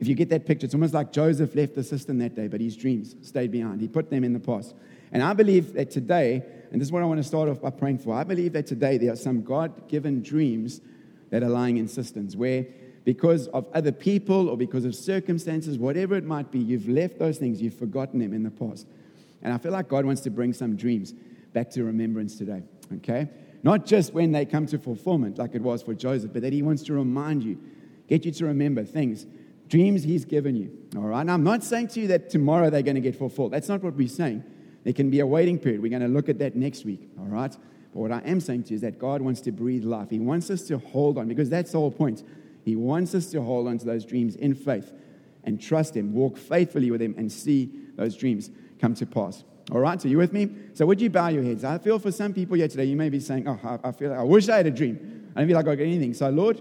[0.00, 2.60] if you get that picture, it's almost like Joseph left the cistern that day, but
[2.60, 3.80] his dreams stayed behind.
[3.80, 4.74] He put them in the past.
[5.12, 7.70] And I believe that today, and this is what I want to start off by
[7.70, 10.80] praying for, I believe that today there are some God given dreams
[11.30, 12.66] that are lying in cisterns where
[13.04, 17.38] because of other people or because of circumstances, whatever it might be, you've left those
[17.38, 18.86] things, you've forgotten them in the past.
[19.42, 21.12] And I feel like God wants to bring some dreams
[21.54, 22.62] back to remembrance today,
[22.96, 23.30] okay?
[23.62, 26.60] Not just when they come to fulfillment, like it was for Joseph, but that he
[26.60, 27.58] wants to remind you,
[28.06, 29.26] get you to remember things
[29.68, 30.70] Dreams He's given you.
[30.96, 31.24] All right.
[31.24, 33.52] Now, I'm not saying to you that tomorrow they're going to get fulfilled.
[33.52, 34.44] That's not what we're saying.
[34.84, 35.82] There can be a waiting period.
[35.82, 37.08] We're going to look at that next week.
[37.18, 37.50] All right.
[37.50, 40.10] But what I am saying to you is that God wants to breathe life.
[40.10, 42.22] He wants us to hold on because that's the whole point.
[42.64, 44.92] He wants us to hold on to those dreams in faith
[45.44, 49.44] and trust Him, walk faithfully with Him, and see those dreams come to pass.
[49.72, 50.50] All right, so you with me?
[50.74, 51.64] So would you bow your heads?
[51.64, 54.12] I feel for some people here today, you may be saying, Oh, I, I feel
[54.12, 55.30] I wish I had a dream.
[55.34, 56.12] I don't feel like I got anything.
[56.12, 56.60] So, Lord,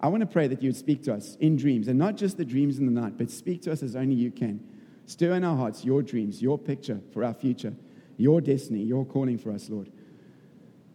[0.00, 2.36] I want to pray that you would speak to us in dreams, and not just
[2.36, 4.60] the dreams in the night, but speak to us as only you can.
[5.06, 7.74] Stir in our hearts your dreams, your picture for our future,
[8.16, 9.90] your destiny, your calling for us, Lord.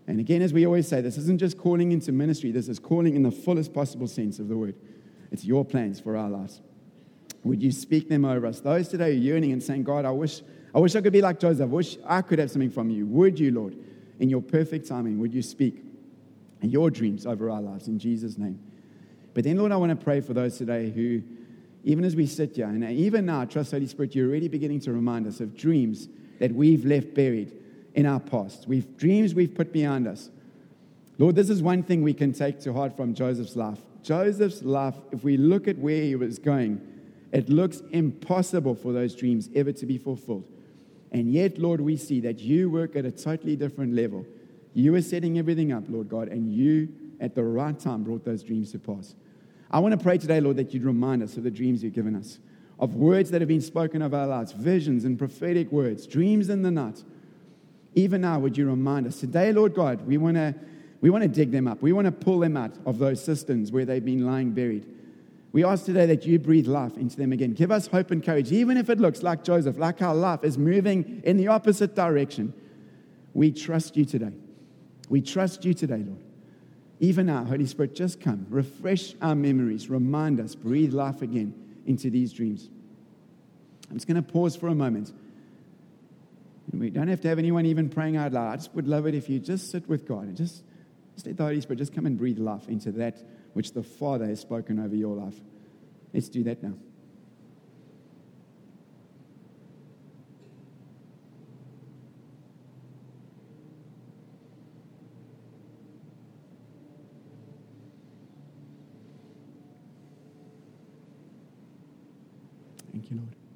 [0.08, 3.16] And again, as we always say, this isn't just calling into ministry, this is calling
[3.16, 4.76] in the fullest possible sense of the word.
[5.32, 6.62] It's your plans for our lives.
[7.44, 8.60] Would you speak them over us?
[8.60, 10.42] Those today are yearning and saying, God, I wish
[10.78, 11.64] I wish I could be like Joseph.
[11.64, 13.08] I wish I could have something from you.
[13.08, 13.76] Would you, Lord,
[14.20, 15.84] in your perfect timing, would you speak
[16.62, 18.60] your dreams over our lives in Jesus' name?
[19.34, 21.24] But then, Lord, I want to pray for those today who,
[21.84, 24.94] even as we sit here, and even now, trust Holy Spirit, you're already beginning to
[24.94, 27.54] remind us of dreams that we've left buried
[27.96, 28.68] in our past.
[28.68, 30.30] We've dreams we've put behind us.
[31.18, 33.80] Lord, this is one thing we can take to heart from Joseph's life.
[34.04, 36.80] Joseph's life, if we look at where he was going,
[37.32, 40.46] it looks impossible for those dreams ever to be fulfilled.
[41.12, 44.26] And yet, Lord, we see that you work at a totally different level.
[44.74, 46.90] You are setting everything up, Lord God, and you,
[47.20, 49.16] at the right time, brought those dreams to pass.
[49.72, 52.16] I want to pray today, Lord, that you'd remind us of the dreams you've given
[52.16, 52.40] us,
[52.80, 56.62] of words that have been spoken of our lives, visions and prophetic words, dreams in
[56.62, 57.04] the night.
[57.96, 59.20] Even now, would you remind us?
[59.20, 60.54] Today, Lord God, we want to,
[61.02, 61.82] we want to dig them up.
[61.82, 64.86] We want to pull them out of those cisterns where they've been lying buried.
[65.52, 67.54] We ask today that you breathe life into them again.
[67.54, 70.58] Give us hope and courage, even if it looks like Joseph, like our life is
[70.58, 72.54] moving in the opposite direction.
[73.34, 74.34] We trust you today.
[75.10, 76.22] We trust you today, Lord.
[77.00, 81.54] Even now, Holy Spirit, just come, refresh our memories, remind us, breathe life again
[81.86, 82.70] into these dreams.
[83.90, 85.14] I'm just going to pause for a moment.
[86.74, 88.52] We don't have to have anyone even praying out loud.
[88.52, 90.64] I just would love it if you just sit with God and just,
[91.14, 93.18] just let the Holy Spirit just come and breathe life into that
[93.54, 95.40] which the Father has spoken over your life.
[96.14, 96.74] Let's do that now.
[112.92, 113.47] Thank you, Lord.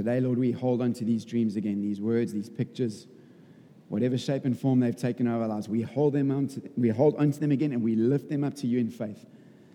[0.00, 3.06] Today, Lord, we hold on to these dreams again, these words, these pictures,
[3.90, 5.68] whatever shape and form they've taken over our lives.
[5.68, 8.66] We hold them onto, we hold onto them again and we lift them up to
[8.66, 9.26] you in faith.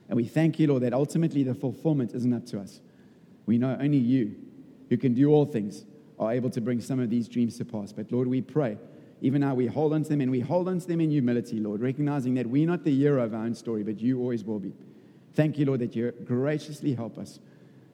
[0.09, 2.81] And we thank you, Lord, that ultimately the fulfillment isn't up to us.
[3.45, 4.35] We know only you,
[4.89, 5.85] who can do all things,
[6.17, 7.93] are able to bring some of these dreams to pass.
[7.93, 8.79] But Lord, we pray,
[9.21, 11.59] even now we hold on to them and we hold on to them in humility,
[11.59, 14.57] Lord, recognizing that we're not the hero of our own story, but you always will
[14.57, 14.73] be.
[15.35, 17.37] Thank you, Lord, that you graciously help us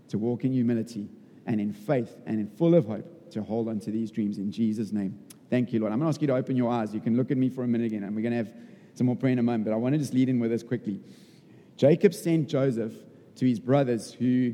[0.08, 1.10] to walk in humility
[1.46, 4.52] and in faith and in full of hope to hold on to these dreams in
[4.52, 5.18] Jesus' name.
[5.50, 5.92] Thank you, Lord.
[5.92, 6.94] I'm going to ask you to open your eyes.
[6.94, 8.54] You can look at me for a minute again, and we're going to have
[8.94, 10.64] some more prayer in a moment, but I want to just lead in with this
[10.64, 11.02] quickly.
[11.78, 12.94] Jacob sent Joseph
[13.36, 14.54] to his brothers who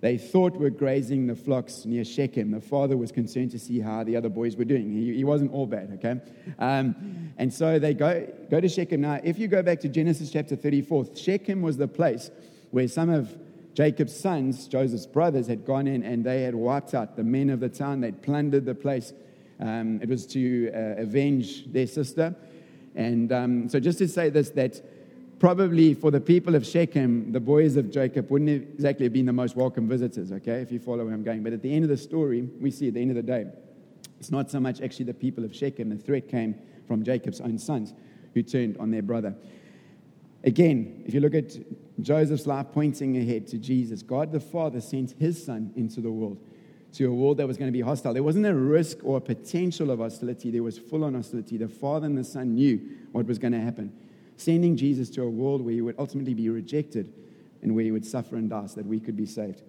[0.00, 2.50] they thought were grazing the flocks near Shechem.
[2.50, 4.92] The father was concerned to see how the other boys were doing.
[4.92, 6.20] He, he wasn't all bad, okay?
[6.58, 9.00] Um, and so they go, go to Shechem.
[9.00, 12.30] Now, if you go back to Genesis chapter 34, Shechem was the place
[12.70, 13.34] where some of
[13.74, 17.60] Jacob's sons, Joseph's brothers, had gone in and they had wiped out the men of
[17.60, 18.00] the town.
[18.00, 19.12] They'd plundered the place.
[19.60, 22.34] Um, it was to uh, avenge their sister.
[22.94, 24.80] And um, so, just to say this, that
[25.40, 29.32] probably for the people of Shechem, the boys of Jacob wouldn't exactly have been the
[29.32, 31.42] most welcome visitors, okay, if you follow where I'm going.
[31.42, 33.46] But at the end of the story, we see at the end of the day,
[34.20, 35.90] it's not so much actually the people of Shechem.
[35.90, 36.54] The threat came
[36.86, 37.92] from Jacob's own sons
[38.34, 39.34] who turned on their brother.
[40.44, 41.56] Again, if you look at
[42.00, 46.38] Joseph's life pointing ahead to Jesus, God the Father sent his son into the world,
[46.94, 48.12] to a world that was going to be hostile.
[48.12, 51.56] There wasn't a risk or a potential of hostility, there was full on hostility.
[51.56, 52.80] The Father and the Son knew
[53.12, 53.92] what was going to happen,
[54.36, 57.12] sending Jesus to a world where he would ultimately be rejected
[57.62, 59.62] and where he would suffer and die so that we could be saved.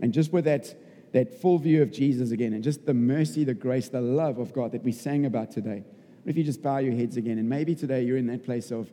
[0.00, 0.74] And just with that,
[1.12, 4.52] that full view of Jesus again, and just the mercy, the grace, the love of
[4.52, 5.84] God that we sang about today.
[6.24, 8.92] If you just bow your heads again, and maybe today you're in that place of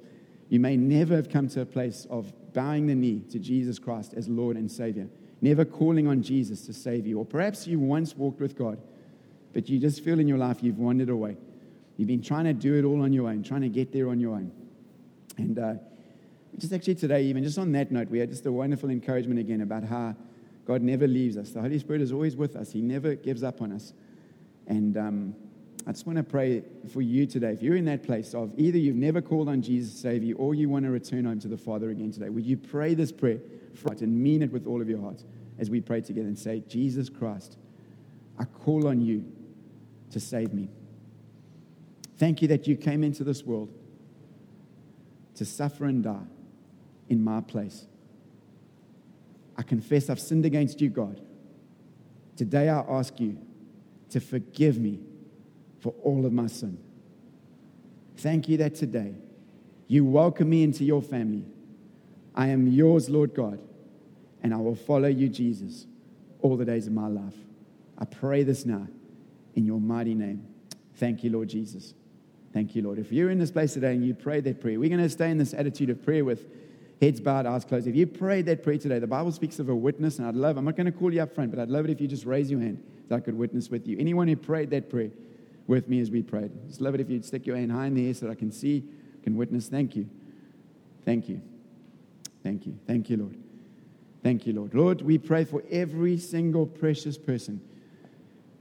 [0.49, 4.13] you may never have come to a place of bowing the knee to Jesus Christ
[4.15, 5.07] as Lord and Savior,
[5.41, 7.19] never calling on Jesus to save you.
[7.19, 8.79] Or perhaps you once walked with God,
[9.53, 11.37] but you just feel in your life you've wandered away.
[11.97, 14.19] You've been trying to do it all on your own, trying to get there on
[14.19, 14.51] your own.
[15.37, 15.73] And uh,
[16.57, 19.61] just actually today, even just on that note, we had just a wonderful encouragement again
[19.61, 20.15] about how
[20.65, 21.51] God never leaves us.
[21.51, 23.93] The Holy Spirit is always with us, He never gives up on us.
[24.67, 25.35] And um,
[25.87, 27.51] I just want to pray for you today.
[27.51, 30.35] If you're in that place of either you've never called on Jesus to save you
[30.35, 33.11] or you want to return home to the Father again today, would you pray this
[33.11, 33.39] prayer
[34.01, 35.23] and mean it with all of your heart
[35.57, 37.57] as we pray together and say, Jesus Christ,
[38.37, 39.25] I call on you
[40.11, 40.69] to save me.
[42.17, 43.73] Thank you that you came into this world
[45.35, 46.27] to suffer and die
[47.07, 47.85] in my place.
[49.57, 51.21] I confess I've sinned against you, God.
[52.35, 53.37] Today I ask you
[54.09, 54.99] to forgive me
[55.79, 56.77] for all of my sin.
[58.17, 59.13] Thank you that today
[59.87, 61.45] you welcome me into your family.
[62.35, 63.59] I am yours, Lord God,
[64.43, 65.87] and I will follow you, Jesus,
[66.41, 67.33] all the days of my life.
[67.97, 68.87] I pray this now
[69.55, 70.47] in your mighty name.
[70.95, 71.93] Thank you, Lord Jesus.
[72.53, 72.99] Thank you, Lord.
[72.99, 75.31] If you're in this place today and you prayed that prayer, we're going to stay
[75.31, 76.47] in this attitude of prayer with
[77.01, 77.87] heads bowed, eyes closed.
[77.87, 80.57] If you prayed that prayer today, the Bible speaks of a witness, and I'd love,
[80.57, 82.25] I'm not going to call you up front, but I'd love it if you just
[82.25, 83.97] raise your hand that I could witness with you.
[83.99, 85.11] Anyone who prayed that prayer,
[85.69, 86.51] with me as we prayed.
[86.67, 88.35] Just love it if you'd stick your hand high in the air so that I
[88.35, 88.83] can see,
[89.23, 89.69] can witness.
[89.69, 90.09] Thank you.
[91.05, 91.41] Thank you.
[92.43, 92.77] Thank you.
[92.87, 93.37] Thank you, Lord.
[94.23, 94.73] Thank you, Lord.
[94.73, 97.61] Lord, we pray for every single precious person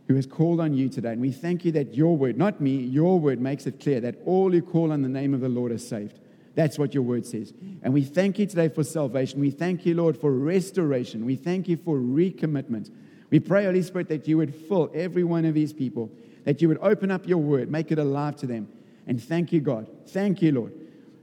[0.07, 1.13] who has called on you today.
[1.13, 4.17] And we thank you that your word, not me, your word makes it clear that
[4.27, 6.21] all who call on the name of the Lord are saved.
[6.55, 7.55] That's what your word says.
[7.83, 9.41] And we thank you today for salvation.
[9.41, 11.25] We thank you, Lord, for restoration.
[11.25, 12.91] We thank you for recommitment.
[13.31, 16.11] We pray, Holy Spirit, that you would fill every one of these people
[16.49, 18.67] that you would open up your word, make it alive to them.
[19.07, 19.87] And thank you, God.
[20.07, 20.73] Thank you, Lord.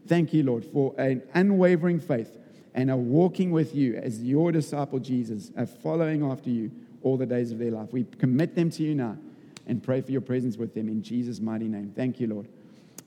[0.06, 2.38] Thank you, Lord, for an unwavering faith
[2.76, 6.70] and a walking with you as your disciple, Jesus, a following after you
[7.02, 7.92] all the days of their life.
[7.92, 9.18] We commit them to you now
[9.66, 11.92] and pray for your presence with them in Jesus' mighty name.
[11.96, 12.48] Thank you, Lord.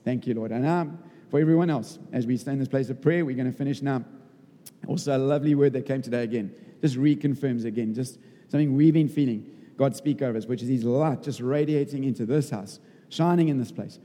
[0.03, 0.51] Thank you, Lord.
[0.51, 0.99] And um,
[1.31, 3.81] for everyone else, as we stay in this place of prayer, we're going to finish
[3.81, 4.03] now.
[4.89, 9.07] Also, a lovely word that came today again, just reconfirms again, just something we've been
[9.07, 13.47] feeling God speak over us, which is His light just radiating into this house, shining
[13.47, 13.97] in this place,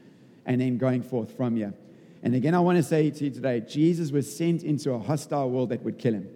[0.47, 1.75] and then going forth from here.
[2.23, 5.51] And again, I want to say to you today Jesus was sent into a hostile
[5.51, 6.29] world that would kill him.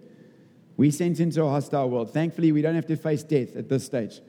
[0.75, 2.11] We sent into a hostile world.
[2.11, 4.19] Thankfully, we don't have to face death at this stage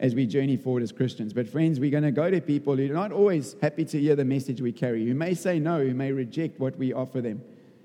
[0.00, 1.32] as we journey forward as Christians.
[1.32, 4.16] But, friends, we're going to go to people who are not always happy to hear
[4.16, 7.42] the message we carry, who may say no, who may reject what we offer them.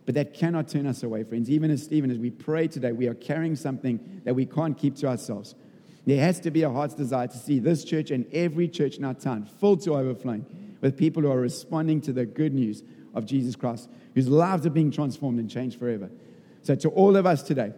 [0.08, 1.52] But that cannot turn us away, friends.
[1.52, 4.96] Even as Stephen, as we pray today, we are carrying something that we can't keep
[4.98, 5.54] to ourselves.
[6.06, 9.06] There has to be a heart's desire to see this church and every church in
[9.06, 10.45] our town full to overflowing
[10.82, 12.84] with people who are responding to the good news
[13.14, 16.10] of Jesus Christ, whose lives are being transformed and changed forever.
[16.62, 17.74] So, to all of us today,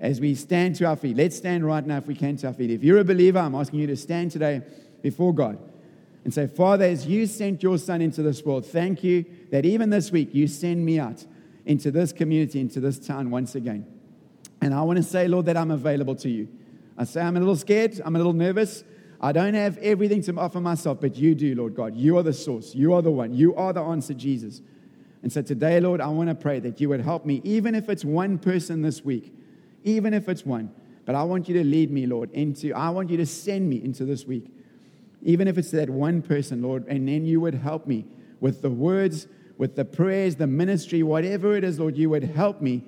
[0.00, 2.52] as we stand to our feet, let's stand right now if we can to our
[2.52, 2.70] feet.
[2.70, 4.62] If you're a believer, I'm asking you to stand today
[5.02, 5.58] before God
[6.24, 9.90] and say, Father, as you sent your son into this world, thank you that even
[9.90, 11.24] this week you send me out
[11.66, 13.86] into this community, into this town once again.
[14.60, 16.48] And I want to say, Lord, that I'm available to you.
[16.96, 18.00] I say, I'm a little scared.
[18.04, 18.84] I'm a little nervous.
[19.20, 21.96] I don't have everything to offer myself, but you do, Lord God.
[21.96, 22.74] You are the source.
[22.74, 23.32] You are the one.
[23.32, 24.60] You are the answer, Jesus.
[25.22, 27.88] And so today, Lord, I want to pray that you would help me, even if
[27.88, 29.34] it's one person this week,
[29.82, 30.70] even if it's one.
[31.06, 33.82] But I want you to lead me, Lord, into, I want you to send me
[33.82, 34.52] into this week,
[35.22, 38.04] even if it's that one person, Lord, and then you would help me
[38.40, 39.26] with the words,
[39.56, 42.84] with the prayers, the ministry, whatever it is, Lord, you would help me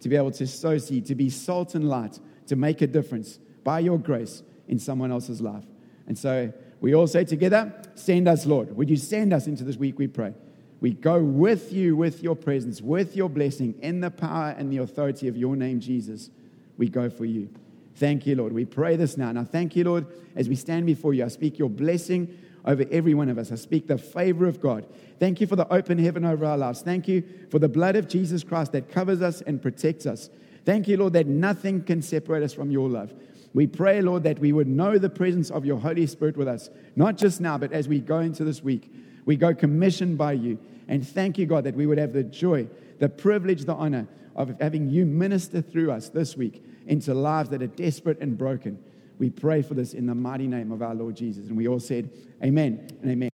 [0.00, 3.38] to be able to sow seed, to be salt and light to make a difference
[3.64, 5.64] by your grace in someone else's life.
[6.06, 8.74] And so we all say together, Send us, Lord.
[8.76, 10.34] Would you send us into this week, we pray?
[10.80, 14.78] We go with you, with your presence, with your blessing, in the power and the
[14.78, 16.30] authority of your name, Jesus.
[16.76, 17.50] We go for you.
[17.94, 18.52] Thank you, Lord.
[18.52, 19.30] We pray this now.
[19.30, 21.24] Now, thank you, Lord, as we stand before you.
[21.24, 23.52] I speak your blessing over every one of us.
[23.52, 24.86] I speak the favor of God.
[25.18, 26.82] Thank you for the open heaven over our lives.
[26.82, 30.30] Thank you for the blood of Jesus Christ that covers us and protects us.
[30.64, 33.12] Thank you, Lord, that nothing can separate us from your love.
[33.54, 36.70] We pray, Lord, that we would know the presence of your Holy Spirit with us,
[36.96, 38.90] not just now, but as we go into this week.
[39.24, 40.58] We go commissioned by you.
[40.88, 44.54] And thank you, God, that we would have the joy, the privilege, the honor of
[44.60, 48.82] having you minister through us this week into lives that are desperate and broken.
[49.18, 51.48] We pray for this in the mighty name of our Lord Jesus.
[51.48, 52.10] And we all said,
[52.42, 53.31] Amen and Amen.